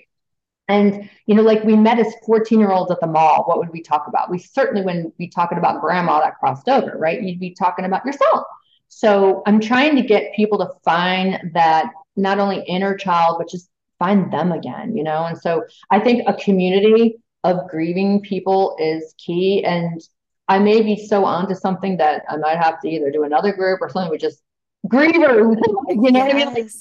[0.68, 3.44] And, you know, like we met as 14 year olds at the mall.
[3.46, 4.31] What would we talk about?
[4.31, 7.20] We certainly wouldn't be talking about grandma that crossed over, right?
[7.20, 8.44] You'd be talking about yourself.
[8.94, 13.70] So I'm trying to get people to find that not only inner child, but just
[13.98, 15.24] find them again, you know?
[15.24, 19.64] And so I think a community of grieving people is key.
[19.64, 19.98] And
[20.46, 23.81] I may be so onto something that I might have to either do another group
[23.81, 24.42] or something with just
[24.87, 25.57] grievers,
[25.88, 26.26] you know yes.
[26.26, 26.55] what I mean?
[26.55, 26.72] Like,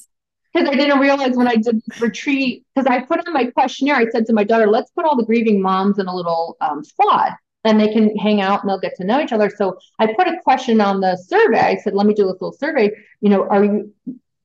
[0.54, 4.10] because I didn't realize when I did retreat, because I put on my questionnaire, I
[4.10, 7.32] said to my daughter, let's put all the grieving moms in a little um, squad
[7.63, 9.50] and they can hang out and they'll get to know each other.
[9.50, 11.60] So I put a question on the survey.
[11.60, 12.91] I said, let me do this little survey.
[13.21, 13.93] You know, are you,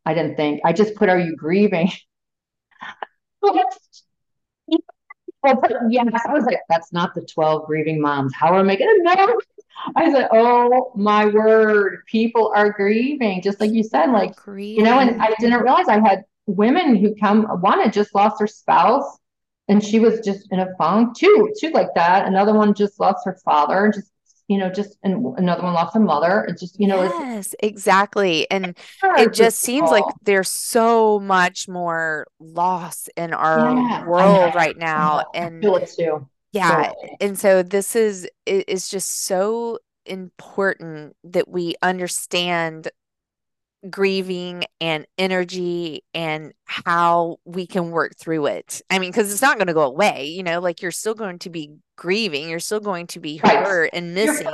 [0.05, 1.90] I didn't think, I just put, are you grieving?
[3.42, 3.79] yes.
[5.44, 8.35] I was like, that's not the 12 grieving moms.
[8.35, 9.40] How am I going to know?
[9.96, 13.42] I said, oh my word, people are grieving.
[13.42, 14.79] Just like you said, like, grieving.
[14.79, 18.40] you know, and I didn't realize I had women who come, one had just lost
[18.40, 19.18] her spouse
[19.68, 22.26] and she was just in a funk too, too like that.
[22.26, 24.11] Another one just lost her father, just
[24.48, 26.44] you know, just and another one lost her mother.
[26.48, 28.48] It's just, you know, yes, exactly.
[28.50, 34.76] And it just seems like there's so much more loss in our yeah, world right
[34.76, 35.24] now.
[35.35, 36.29] And I feel it too.
[36.52, 36.92] Yeah.
[37.20, 42.88] And so this is is just so important that we understand
[43.90, 48.83] grieving and energy and how we can work through it.
[48.90, 51.38] I mean, because it's not going to go away, you know, like you're still going
[51.40, 54.46] to be grieving, you're still going to be hurt and missing.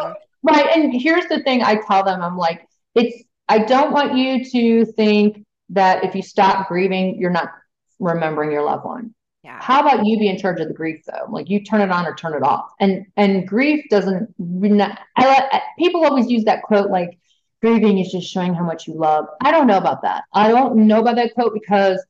[0.43, 0.67] right.
[0.77, 4.93] And here's the thing I tell them I'm like, it's, I don't want you to
[4.93, 7.51] think that if you stop grieving, you're not
[7.99, 9.15] remembering your loved one.
[9.43, 9.59] Yeah.
[9.61, 11.27] How about you be in charge of the grief though?
[11.29, 12.71] Like you turn it on or turn it off.
[12.79, 14.33] And and grief doesn't.
[15.17, 17.19] I, people always use that quote like
[17.63, 19.27] grieving is just showing how much you love.
[19.41, 20.25] I don't know about that.
[20.35, 22.05] I don't know about that quote because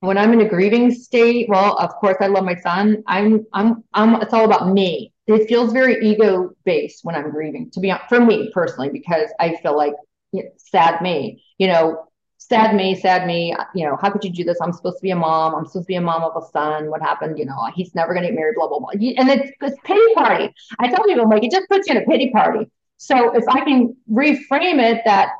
[0.00, 3.02] when I'm in a grieving state, well, of course I love my son.
[3.06, 5.12] I'm I'm I'm it's all about me.
[5.26, 9.30] It feels very ego based when I'm grieving, to be honest, for me personally, because
[9.40, 9.94] I feel like
[10.32, 12.04] you know, sad me, you know,
[12.36, 14.58] sad me, sad me, you know, how could you do this?
[14.62, 15.54] I'm supposed to be a mom.
[15.54, 16.90] I'm supposed to be a mom of a son.
[16.90, 17.38] What happened?
[17.38, 18.90] You know, he's never going to get married, blah, blah, blah.
[18.90, 20.54] And it's this pity party.
[20.78, 22.70] I tell people, like, it just puts you in a pity party.
[22.98, 25.30] So if I can reframe it that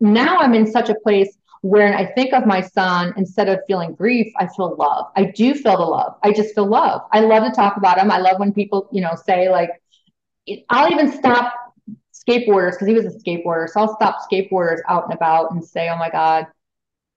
[0.00, 3.94] now I'm in such a place where I think of my son, instead of feeling
[3.94, 5.06] grief, I feel love.
[5.16, 6.16] I do feel the love.
[6.24, 7.02] I just feel love.
[7.12, 8.10] I love to talk about him.
[8.10, 9.70] I love when people, you know, say like,
[10.70, 11.54] I'll even stop
[12.12, 13.68] skateboarders because he was a skateboarder.
[13.68, 16.46] So I'll stop skateboarders out and about and say, "Oh my god,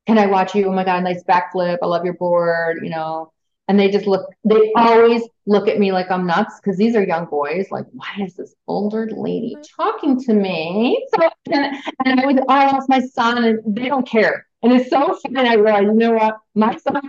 [0.07, 0.67] can I watch you?
[0.67, 1.79] Oh my god, nice backflip!
[1.81, 3.31] I love your board." You know,
[3.67, 7.03] and they just look they always look at me like i'm nuts because these are
[7.03, 7.67] young boys.
[7.71, 11.05] Like why is this older lady talking to me?
[11.15, 11.75] So and,
[12.05, 14.47] and i was i lost my son and they don't care.
[14.61, 16.37] And it's so funny i realized you know what?
[16.53, 17.01] My son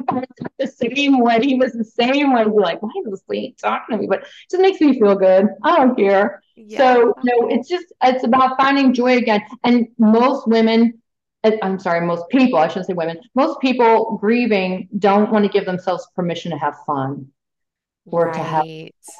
[0.58, 2.46] the same way he was the same way.
[2.46, 4.06] We're like why is this lady talking to me?
[4.06, 5.46] But it just makes me feel good.
[5.62, 6.42] I don't care.
[6.58, 6.78] Yeah.
[6.78, 9.42] so you know it's just it's about finding joy again.
[9.64, 11.02] And most women
[11.44, 15.50] Uh, I'm sorry, most people, I shouldn't say women, most people grieving don't want to
[15.50, 17.28] give themselves permission to have fun
[18.04, 18.34] or right.
[18.34, 18.64] to have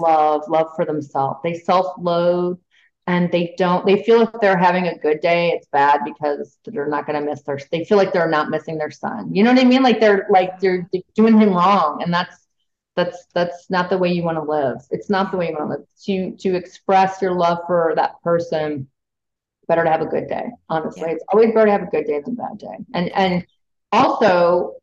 [0.01, 1.41] love, love for themselves.
[1.43, 2.59] They self loathe
[3.07, 6.89] and they don't, they feel if they're having a good day, it's bad because they're
[6.89, 9.35] not going to miss their, they feel like they're not missing their son.
[9.35, 9.83] You know what I mean?
[9.83, 12.03] Like they're like, they're doing him wrong.
[12.03, 12.47] And that's,
[12.97, 14.79] that's that's not the way you want to live.
[14.91, 15.87] It's not the way you want to live.
[16.07, 18.89] To to express your love for that person
[19.69, 20.47] better to have a good day.
[20.69, 21.13] Honestly, yeah.
[21.13, 22.85] it's always better to have a good day than a bad day.
[22.95, 23.47] And and
[23.93, 24.75] also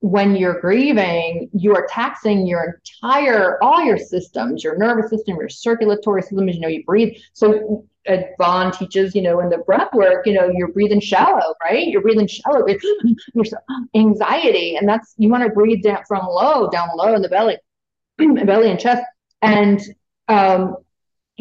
[0.00, 5.50] when you're grieving, you are taxing your entire all your systems, your nervous system, your
[5.50, 6.48] circulatory system.
[6.48, 7.14] As you know, you breathe.
[7.34, 11.54] So uh, Vaughn teaches, you know, in the breath work, you know, you're breathing shallow,
[11.62, 11.86] right?
[11.86, 12.64] You're breathing shallow.
[12.64, 12.84] It's
[13.34, 13.44] Your
[13.94, 17.58] anxiety, and that's you want to breathe down from low, down low in the belly,
[18.18, 19.02] belly and chest,
[19.42, 19.80] and
[20.28, 20.76] um,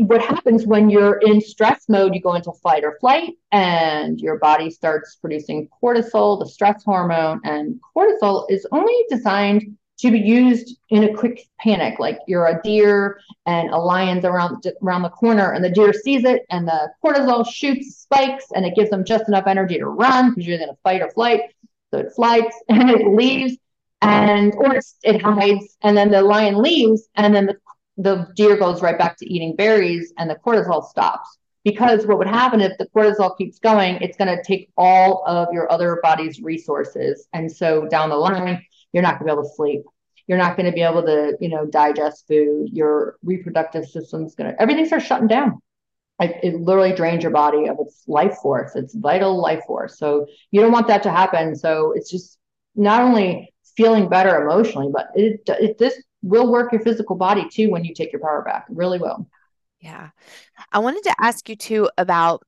[0.06, 4.38] what happens when you're in stress mode, you go into fight or flight, and your
[4.38, 7.42] body starts producing cortisol, the stress hormone.
[7.44, 12.62] And cortisol is only designed to be used in a quick panic, like you're a
[12.64, 16.90] deer and a lion's around around the corner, and the deer sees it, and the
[17.04, 20.70] cortisol shoots, spikes, and it gives them just enough energy to run because you're in
[20.70, 21.42] a fight or flight.
[21.92, 23.58] So it flights and it leaves,
[24.02, 27.58] and or it hides, and then the lion leaves, and then the
[28.00, 31.38] the deer goes right back to eating berries and the cortisol stops.
[31.66, 35.50] Because what would happen if the cortisol keeps going, it's going to take all of
[35.52, 37.28] your other body's resources.
[37.34, 39.82] And so down the line, you're not going to be able to sleep.
[40.28, 42.70] You're not going to be able to, you know, digest food.
[42.72, 45.60] Your reproductive system's going to, everything starts shutting down.
[46.22, 50.00] it literally drains your body of its life force, its vital life force.
[50.00, 51.54] So you don't want that to happen.
[51.56, 52.38] So it's just
[52.76, 57.70] not only feeling better emotionally, but it, it this will work your physical body too
[57.70, 58.68] when you take your power back.
[58.70, 59.28] It really will.
[59.80, 60.10] Yeah.
[60.72, 62.44] I wanted to ask you too about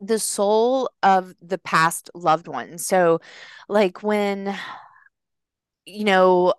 [0.00, 2.78] the soul of the past loved one.
[2.78, 3.20] So
[3.68, 4.56] like when
[5.86, 6.54] you know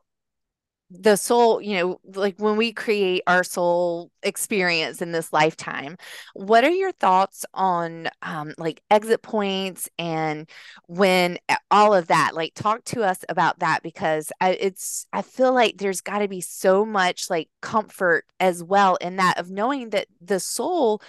[1.01, 5.97] the soul, you know, like when we create our soul experience in this lifetime,
[6.33, 10.49] what are your thoughts on um, like exit points and
[10.87, 11.37] when
[11.71, 12.31] all of that?
[12.33, 16.27] Like, talk to us about that because I, it's, I feel like there's got to
[16.27, 21.01] be so much like comfort as well in that of knowing that the soul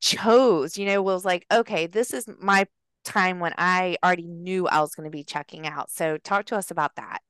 [0.00, 2.66] chose, you know, was like, okay, this is my
[3.04, 5.90] time when I already knew I was going to be checking out.
[5.90, 7.20] So, talk to us about that.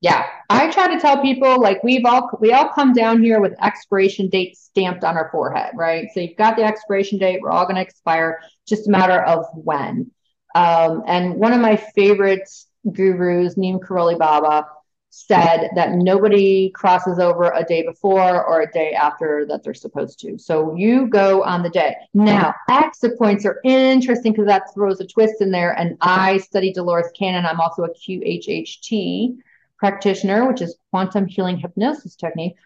[0.00, 3.54] Yeah, I try to tell people like we've all we all come down here with
[3.60, 6.08] expiration date stamped on our forehead, right?
[6.14, 7.40] So you've got the expiration date.
[7.42, 8.40] We're all going to expire.
[8.66, 10.10] Just a matter of when.
[10.54, 12.48] Um, and one of my favorite
[12.92, 14.66] gurus, Neem Karoli Baba,
[15.10, 20.20] said that nobody crosses over a day before or a day after that they're supposed
[20.20, 20.38] to.
[20.38, 21.96] So you go on the day.
[22.14, 25.72] Now, exit points are interesting because that throws a twist in there.
[25.72, 27.46] And I study Dolores Cannon.
[27.46, 29.38] I'm also a QHHT
[29.78, 32.56] practitioner, which is quantum healing hypnosis technique.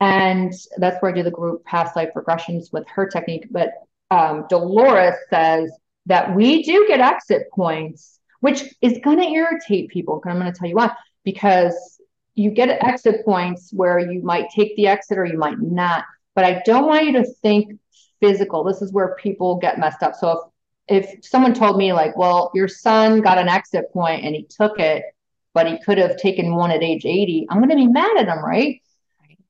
[0.00, 3.46] And that's where I do the group past life regressions with her technique.
[3.50, 3.70] But
[4.10, 5.70] um, Dolores says
[6.06, 10.20] that we do get exit points, which is going to irritate people.
[10.26, 10.92] I'm going to tell you why.
[11.24, 12.00] Because
[12.34, 16.04] you get exit points where you might take the exit or you might not.
[16.34, 17.78] But I don't want you to think
[18.20, 18.64] physical.
[18.64, 20.14] This is where people get messed up.
[20.16, 20.52] So
[20.88, 24.44] if, if someone told me, like, well, your son got an exit point and he
[24.44, 25.04] took it,
[25.54, 28.28] but he could have taken one at age 80, I'm going to be mad at
[28.28, 28.80] him, right?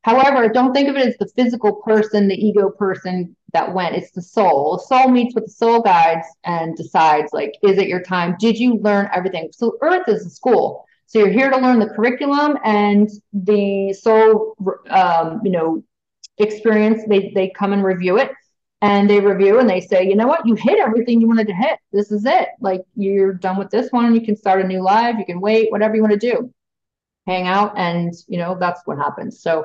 [0.02, 3.96] However, don't think of it as the physical person, the ego person that went.
[3.96, 4.76] It's the soul.
[4.76, 8.36] The soul meets with the soul guides and decides, like, is it your time?
[8.38, 9.48] Did you learn everything?
[9.52, 10.84] So, Earth is a school.
[11.06, 14.56] So you're here to learn the curriculum and the soul,
[14.90, 15.82] um, you know,
[16.38, 17.02] experience.
[17.08, 18.32] They they come and review it
[18.82, 21.54] and they review and they say, you know what, you hit everything you wanted to
[21.54, 21.78] hit.
[21.92, 22.48] This is it.
[22.60, 24.14] Like you're done with this one.
[24.14, 25.18] You can start a new live.
[25.18, 26.52] You can wait, whatever you want to do.
[27.26, 29.40] Hang out, and you know that's what happens.
[29.40, 29.64] So,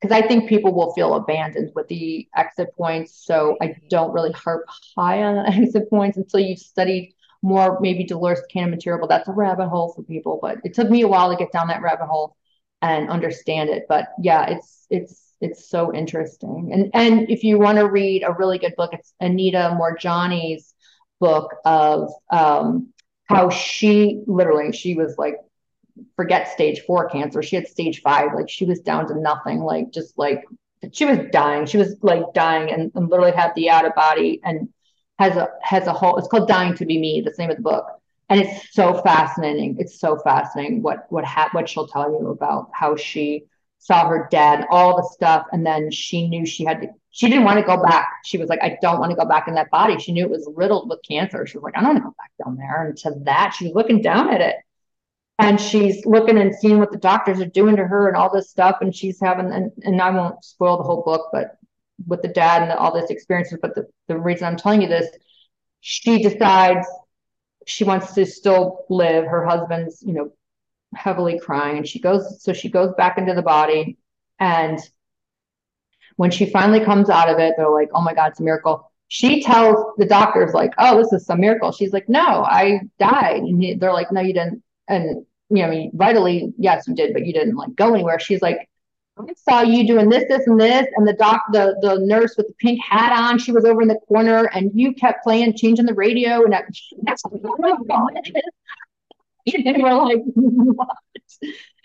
[0.00, 3.24] because I think people will feel abandoned with the exit points.
[3.24, 4.64] So I don't really harp
[4.96, 9.00] high on exit points until you've studied more, maybe Dolores Cannon material.
[9.00, 10.40] But that's a rabbit hole for people.
[10.42, 12.36] But it took me a while to get down that rabbit hole
[12.82, 13.86] and understand it.
[13.88, 16.70] But yeah, it's it's it's so interesting.
[16.72, 20.74] And and if you want to read a really good book, it's Anita Moorjani's
[21.20, 22.92] book of um,
[23.24, 25.36] how she literally she was like
[26.16, 27.42] forget stage four cancer.
[27.42, 30.44] She had stage five, like she was down to nothing, like just like
[30.92, 31.66] she was dying.
[31.66, 34.68] She was like dying and, and literally had the out of body and
[35.18, 37.56] has a has a whole it's called Dying to Be Me, that's the name of
[37.56, 37.86] the book.
[38.30, 39.76] And it's so fascinating.
[39.78, 43.44] It's so fascinating what what ha- what she'll tell you about how she
[43.78, 45.46] saw her dad, all the stuff.
[45.52, 48.08] And then she knew she had to, she didn't want to go back.
[48.24, 49.98] She was like, I don't want to go back in that body.
[49.98, 51.46] She knew it was riddled with cancer.
[51.46, 52.86] She was like, I don't want to go back down there.
[52.86, 54.56] And to that, she's looking down at it.
[55.40, 58.50] And she's looking and seeing what the doctors are doing to her and all this
[58.50, 58.78] stuff.
[58.80, 61.56] And she's having, and, and I won't spoil the whole book, but
[62.06, 63.58] with the dad and all this experiences.
[63.62, 65.08] But the, the reason I'm telling you this,
[65.80, 66.86] she decides
[67.66, 69.26] she wants to still live.
[69.26, 70.32] Her husband's, you know,
[70.94, 71.78] heavily crying.
[71.78, 73.98] And she goes, so she goes back into the body.
[74.38, 74.78] And
[76.16, 78.90] when she finally comes out of it, they're like, oh my God, it's a miracle.
[79.08, 81.72] She tells the doctors, like, oh, this is some miracle.
[81.72, 83.42] She's like, no, I died.
[83.42, 84.62] And they're like, no, you didn't.
[84.86, 88.18] And, you know, vitally, yes, you did, but you didn't like go anywhere.
[88.18, 88.68] She's like,
[89.18, 92.46] I saw you doing this, this, and this, and the doc, the the nurse with
[92.46, 95.86] the pink hat on, she was over in the corner, and you kept playing, changing
[95.86, 96.66] the radio, and that,
[97.02, 98.08] that's oh
[99.66, 100.88] and we're like, what?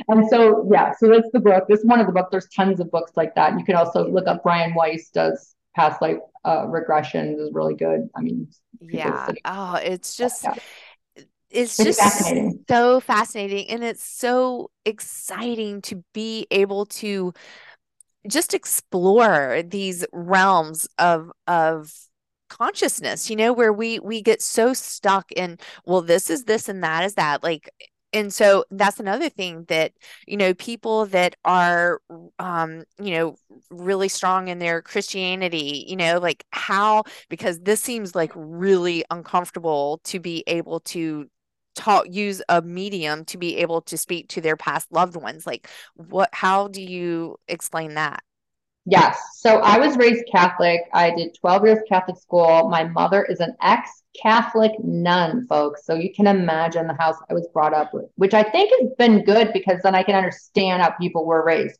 [0.08, 1.66] And so, yeah, so that's the book.
[1.68, 2.30] This is one of the books.
[2.32, 3.58] There's tons of books like that.
[3.58, 8.10] You can also look up Brian Weiss does past life uh, regressions is really good.
[8.16, 8.48] I mean,
[8.82, 9.30] yeah.
[9.46, 10.44] Oh, it's just.
[10.44, 10.56] Yeah.
[11.50, 12.66] It's, it's just fascinating.
[12.68, 17.32] so fascinating and it's so exciting to be able to
[18.28, 21.94] just explore these realms of of
[22.58, 26.84] consciousness you know where we we get so stuck in well this is this and
[26.84, 27.70] that is that like
[28.14, 29.92] and so that's another thing that
[30.28, 32.00] you know people that are
[32.40, 33.36] um you know
[33.72, 40.00] really strong in their christianity you know like how because this seems like really uncomfortable
[40.04, 41.28] to be able to
[41.76, 45.68] talk use a medium to be able to speak to their past loved ones like
[45.96, 48.22] what how do you explain that
[48.86, 49.18] Yes.
[49.38, 50.82] So I was raised Catholic.
[50.94, 52.68] I did 12 years Catholic school.
[52.70, 55.86] My mother is an ex Catholic nun, folks.
[55.86, 58.92] So you can imagine the house I was brought up with, which I think has
[58.98, 61.80] been good because then I can understand how people were raised.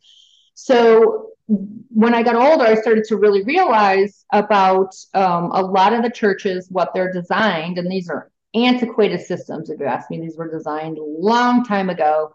[0.54, 6.04] So when I got older, I started to really realize about um, a lot of
[6.04, 10.22] the churches, what they're designed, and these are antiquated systems, if you ask me.
[10.22, 12.34] These were designed a long time ago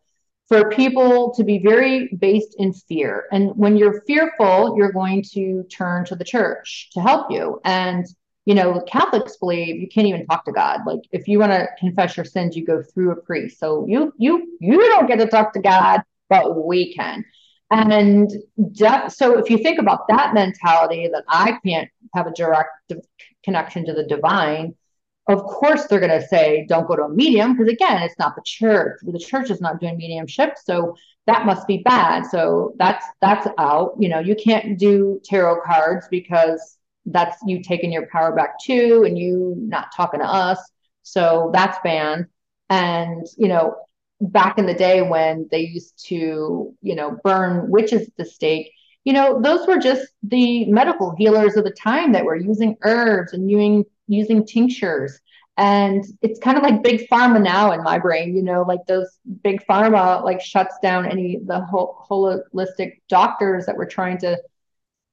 [0.49, 3.27] for people to be very based in fear.
[3.31, 7.61] And when you're fearful, you're going to turn to the church to help you.
[7.65, 8.07] And
[8.47, 10.81] you know, Catholics believe you can't even talk to God.
[10.87, 13.59] Like if you want to confess your sins, you go through a priest.
[13.61, 17.27] So you you you don't get to talk to God, but we can.
[17.71, 18.31] And
[18.73, 22.91] de- so if you think about that mentality that I can't have a direct
[23.45, 24.75] connection to the divine,
[25.29, 28.35] of course they're going to say don't go to a medium because again it's not
[28.35, 28.99] the church.
[29.03, 32.25] The church is not doing mediumship so that must be bad.
[32.27, 33.95] So that's that's out.
[33.99, 39.05] You know you can't do tarot cards because that's you taking your power back too
[39.07, 40.59] and you not talking to us.
[41.03, 42.27] So that's banned.
[42.71, 43.77] And you know
[44.21, 48.73] back in the day when they used to you know burn witches at the stake
[49.05, 53.33] you know those were just the medical healers of the time that were using herbs
[53.33, 55.21] and using using tinctures.
[55.57, 59.09] And it's kind of like big pharma now in my brain, you know, like those
[59.43, 64.39] big pharma like shuts down any the whole holistic doctors that were trying to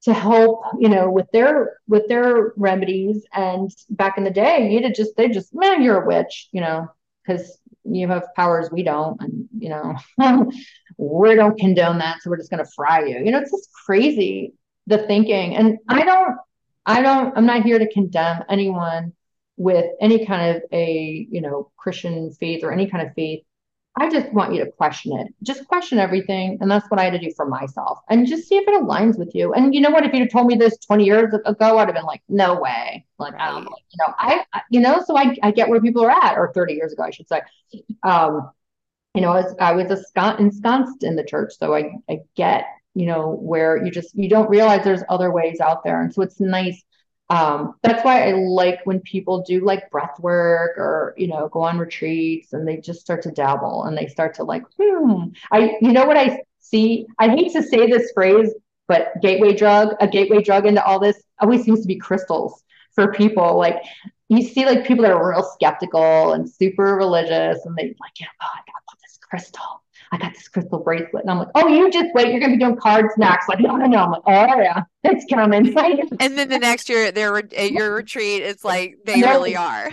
[0.04, 3.26] to help, you know, with their with their remedies.
[3.34, 6.90] And back in the day, you'd just they just man, you're a witch, you know,
[7.26, 9.96] because you have powers we don't, and you know,
[10.98, 13.18] we don't condone that, so we're just gonna fry you.
[13.18, 14.54] You know, it's just crazy
[14.88, 15.56] the thinking.
[15.56, 16.38] And I don't
[16.86, 19.14] I don't, I'm not here to condemn anyone
[19.58, 23.44] with any kind of a, you know, Christian faith or any kind of faith.
[23.98, 25.34] I just want you to question it.
[25.42, 26.58] Just question everything.
[26.60, 28.00] And that's what I had to do for myself.
[28.10, 29.54] And just see if it aligns with you.
[29.54, 30.04] And you know what?
[30.04, 33.06] If you'd told me this 20 years ago, I'd have been like, no way.
[33.20, 33.50] Like, right.
[33.50, 36.52] um, you know, I, you know, so I, I get where people are at, or
[36.54, 37.42] 30 years ago, I should say.
[38.04, 38.52] Um,
[39.14, 41.54] you know, I was, I was ensconced in the church.
[41.58, 42.66] So I, I get
[42.96, 46.02] you know, where you just you don't realize there's other ways out there.
[46.02, 46.82] And so it's nice.
[47.30, 51.64] Um, that's why I like when people do like breath work or you know go
[51.64, 55.26] on retreats and they just start to dabble and they start to like, hmm.
[55.52, 57.06] I you know what I see?
[57.20, 58.54] I hate to say this phrase,
[58.88, 63.12] but gateway drug, a gateway drug into all this always seems to be crystals for
[63.12, 63.58] people.
[63.58, 63.84] Like
[64.30, 68.28] you see like people that are real skeptical and super religious and they like, know,
[68.42, 71.24] oh, I got this crystal I got this crystal bracelet.
[71.24, 72.30] And I'm like, oh, you just wait.
[72.30, 73.50] You're going to be doing cards next.
[73.50, 73.98] Like, no, no, no.
[73.98, 75.78] I'm like, oh, yeah, it's coming.
[76.20, 79.92] and then the next year, they're at your retreat, it's like they really are.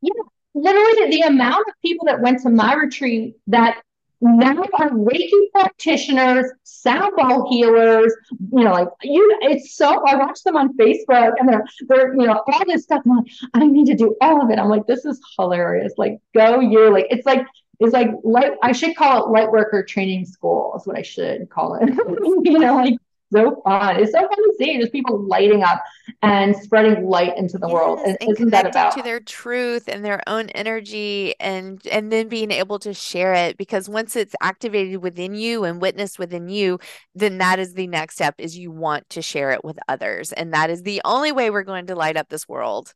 [0.00, 0.12] Yeah.
[0.56, 3.82] Literally, the amount of people that went to my retreat that
[4.20, 8.14] now are Reiki practitioners, sound ball healers,
[8.52, 12.26] you know, like you, it's so, I watch them on Facebook and they're, they're, you
[12.26, 13.02] know, all this stuff.
[13.04, 14.58] I'm like, I need to do all of it.
[14.58, 15.92] I'm like, this is hilarious.
[15.96, 16.90] Like, go you.
[16.92, 17.46] Like, it's like,
[17.80, 21.48] is like light i should call it light worker training school is what i should
[21.50, 21.88] call it.
[22.44, 22.96] You know like
[23.34, 23.96] so fun.
[24.00, 25.82] It's so fun to see just people lighting up
[26.22, 30.04] and spreading light into the yes, world and, isn't that about to their truth and
[30.04, 35.02] their own energy and and then being able to share it because once it's activated
[35.02, 36.78] within you and witnessed within you
[37.14, 40.32] then that is the next step is you want to share it with others.
[40.32, 42.94] And that is the only way we're going to light up this world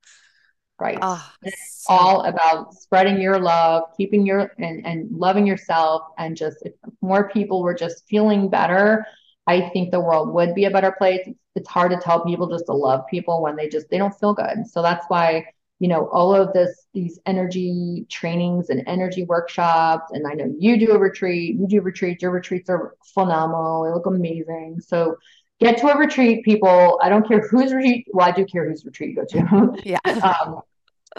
[0.80, 0.98] right.
[1.00, 6.36] Oh, it's so all about spreading your love keeping your and, and loving yourself and
[6.36, 9.06] just if more people were just feeling better
[9.46, 11.20] i think the world would be a better place.
[11.26, 14.14] It's, it's hard to tell people just to love people when they just they don't
[14.18, 14.66] feel good.
[14.66, 15.46] So that's why
[15.80, 20.78] you know all of this these energy trainings and energy workshops and i know you
[20.78, 24.80] do a retreat you do retreats your retreats are phenomenal they look amazing.
[24.80, 25.16] So
[25.60, 26.98] get to a retreat, people.
[27.02, 28.06] I don't care whose retreat.
[28.12, 29.82] Well, I do care whose retreat you go to.
[29.84, 29.98] yeah.
[30.44, 30.60] um,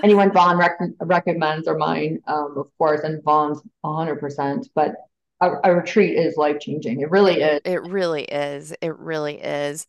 [0.04, 4.70] anyone Vaughn rec- recommends or mine, um, of course, and Vaughn's 100%.
[4.74, 4.96] But
[5.42, 7.02] a, a retreat is life changing.
[7.02, 7.62] It really is.
[7.66, 8.74] It really is.
[8.82, 9.88] It really is.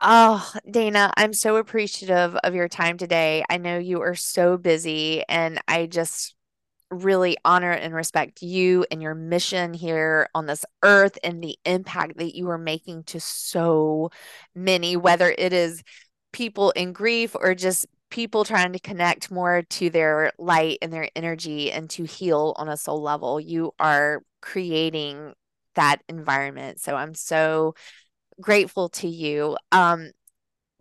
[0.00, 3.44] Oh, Dana, I'm so appreciative of your time today.
[3.50, 6.36] I know you are so busy, and I just
[6.90, 12.16] really honor and respect you and your mission here on this earth and the impact
[12.18, 14.10] that you are making to so
[14.54, 15.82] many, whether it is
[16.32, 21.08] people in grief or just people trying to connect more to their light and their
[21.14, 23.38] energy and to heal on a soul level.
[23.38, 25.34] You are creating
[25.74, 26.80] that environment.
[26.80, 27.74] So I'm so
[28.40, 29.56] grateful to you.
[29.72, 30.10] Um,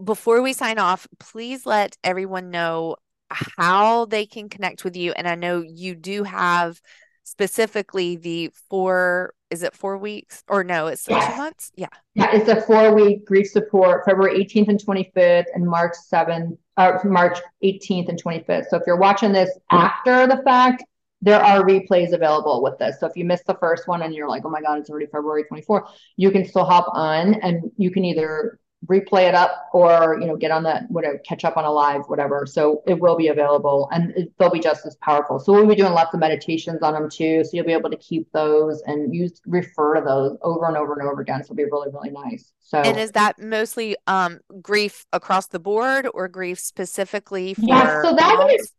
[0.04, 2.96] before we sign off, please let everyone know
[3.30, 5.12] how they can connect with you.
[5.12, 6.80] And I know you do have
[7.28, 11.30] specifically the four is it four weeks or no it's yes.
[11.30, 15.68] two months yeah yeah it's a four week grief support february 18th and 25th and
[15.68, 20.86] march 7th uh, march 18th and 25th so if you're watching this after the fact
[21.22, 24.30] there are replays available with this so if you missed the first one and you're
[24.30, 27.92] like oh my god it's already february 24th you can still hop on and you
[27.92, 31.66] can either replay it up or you know get on that whatever catch up on
[31.66, 32.46] a live whatever.
[32.46, 35.40] So it will be available and it, they'll be just as powerful.
[35.40, 37.44] So we'll be doing lots of meditations on them too.
[37.44, 40.94] So you'll be able to keep those and use refer to those over and over
[40.94, 41.44] and over again.
[41.44, 42.54] So it'll be really really nice.
[42.60, 48.02] So and is that mostly um grief across the board or grief specifically for yeah
[48.04, 48.74] so that is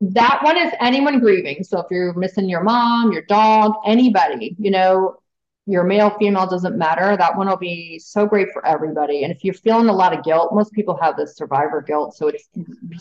[0.00, 1.62] that one is anyone grieving.
[1.62, 5.16] So if you're missing your mom your dog anybody you know
[5.66, 7.16] your male, female doesn't matter.
[7.16, 9.22] That one will be so great for everybody.
[9.22, 12.14] And if you're feeling a lot of guilt, most people have this survivor guilt.
[12.16, 12.48] So it's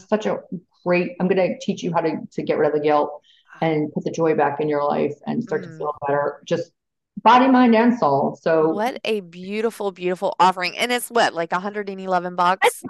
[0.07, 0.39] such a
[0.86, 3.22] great, I'm going to teach you how to, to get rid of the guilt
[3.61, 5.72] and put the joy back in your life and start mm.
[5.72, 6.41] to feel better.
[6.45, 6.72] Just
[7.22, 8.39] body, mind, and soul.
[8.41, 10.78] So what a beautiful, beautiful offering.
[10.78, 12.84] And it's what, like 111 bucks?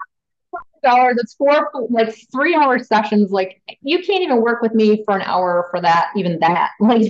[0.83, 1.15] Dollars.
[1.19, 3.31] It's four like three hour sessions.
[3.31, 6.71] Like you can't even work with me for an hour for that, even that.
[6.83, 7.01] Like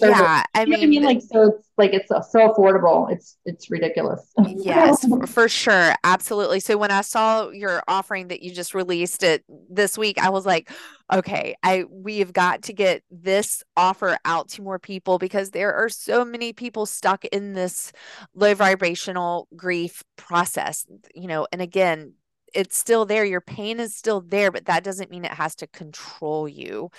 [0.00, 3.10] yeah, I mean, I mean, like so it's like it's so affordable.
[3.10, 4.20] It's it's ridiculous.
[4.46, 6.60] yes, for sure, absolutely.
[6.60, 10.44] So when I saw your offering that you just released it this week, I was
[10.44, 10.70] like,
[11.12, 15.88] okay, I we've got to get this offer out to more people because there are
[15.88, 17.92] so many people stuck in this
[18.34, 20.84] low vibrational grief process.
[21.14, 22.14] You know, and again
[22.54, 25.66] it's still there your pain is still there but that doesn't mean it has to
[25.68, 26.90] control you.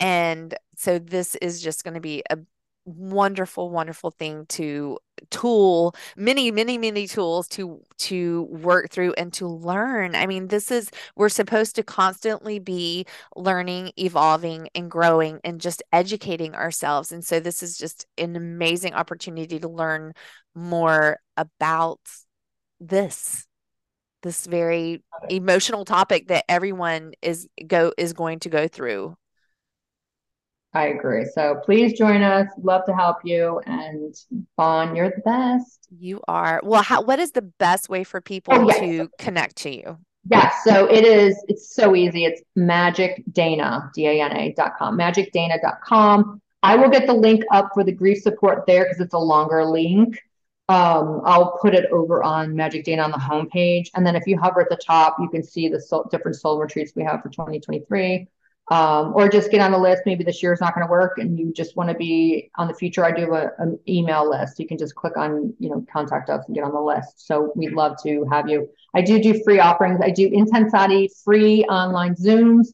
[0.00, 2.38] And so this is just going to be a
[2.84, 4.98] wonderful wonderful thing to
[5.30, 10.16] tool many many many tools to to work through and to learn.
[10.16, 15.82] I mean this is we're supposed to constantly be learning evolving and growing and just
[15.92, 17.12] educating ourselves.
[17.12, 20.12] And so this is just an amazing opportunity to learn
[20.54, 22.00] more about
[22.80, 23.46] this
[24.22, 29.16] this very emotional topic that everyone is go is going to go through.
[30.74, 31.26] I agree.
[31.34, 32.48] So please join us.
[32.62, 33.60] Love to help you.
[33.66, 34.14] And
[34.56, 35.86] Vaughn, you're the best.
[35.90, 36.62] You are.
[36.64, 38.78] Well, how, what is the best way for people oh, yes.
[38.78, 39.98] to connect to you?
[40.30, 40.54] Yes.
[40.64, 42.24] So it is, it's so easy.
[42.24, 46.40] It's magicdana, D-A-N-A dot com, magicdana.com.
[46.62, 49.64] I will get the link up for the grief support there because it's a longer
[49.64, 50.18] link
[50.68, 53.88] um, I'll put it over on Magic Dana on the homepage.
[53.94, 56.58] And then if you hover at the top, you can see the soul, different soul
[56.58, 58.28] retreats we have for 2023.
[58.70, 60.02] Um, or just get on the list.
[60.06, 62.68] Maybe this year is not going to work and you just want to be on
[62.68, 63.04] the future.
[63.04, 64.60] I do a, an email list.
[64.60, 67.26] You can just click on, you know, contact us and get on the list.
[67.26, 68.68] So we'd love to have you.
[68.94, 70.00] I do do free offerings.
[70.02, 72.68] I do Intensati free online Zooms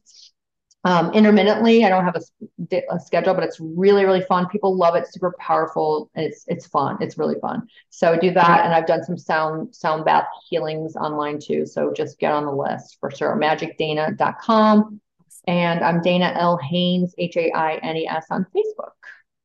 [0.85, 1.83] um, intermittently.
[1.83, 4.47] I don't have a, a, schedule, but it's really, really fun.
[4.47, 5.11] People love it.
[5.11, 6.09] Super powerful.
[6.15, 6.97] It's it's fun.
[7.01, 7.67] It's really fun.
[7.89, 11.65] So do that, and I've done some sound sound bath healings online too.
[11.65, 13.35] So just get on the list for sure.
[13.35, 15.01] MagicDana.com,
[15.47, 18.91] and I'm Dana L Haines H A I N E S on Facebook.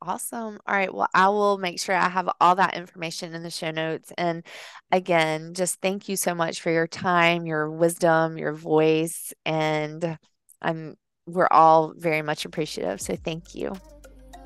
[0.07, 0.59] Awesome.
[0.67, 0.93] All right.
[0.93, 4.13] Well, I will make sure I have all that information in the show notes.
[4.19, 4.45] And
[4.93, 9.33] again, just thank you so much for your time, your wisdom, your voice.
[9.47, 10.19] And
[10.61, 10.97] I'm
[11.27, 13.01] we're all very much appreciative.
[13.01, 13.73] So thank you.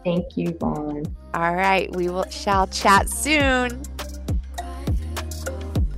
[0.05, 1.05] Thank you, Vaughn.
[1.35, 1.95] All right.
[1.95, 3.83] We will shall chat soon.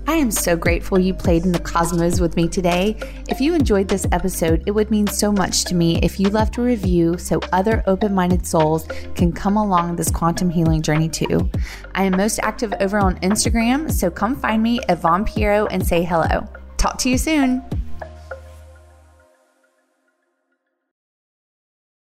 [0.07, 2.97] I am so grateful you played in the cosmos with me today.
[3.28, 6.57] If you enjoyed this episode, it would mean so much to me if you left
[6.57, 11.49] a review so other open minded souls can come along this quantum healing journey too.
[11.95, 15.87] I am most active over on Instagram, so come find me at Vaughn Pierro and
[15.87, 16.45] say hello.
[16.76, 17.62] Talk to you soon.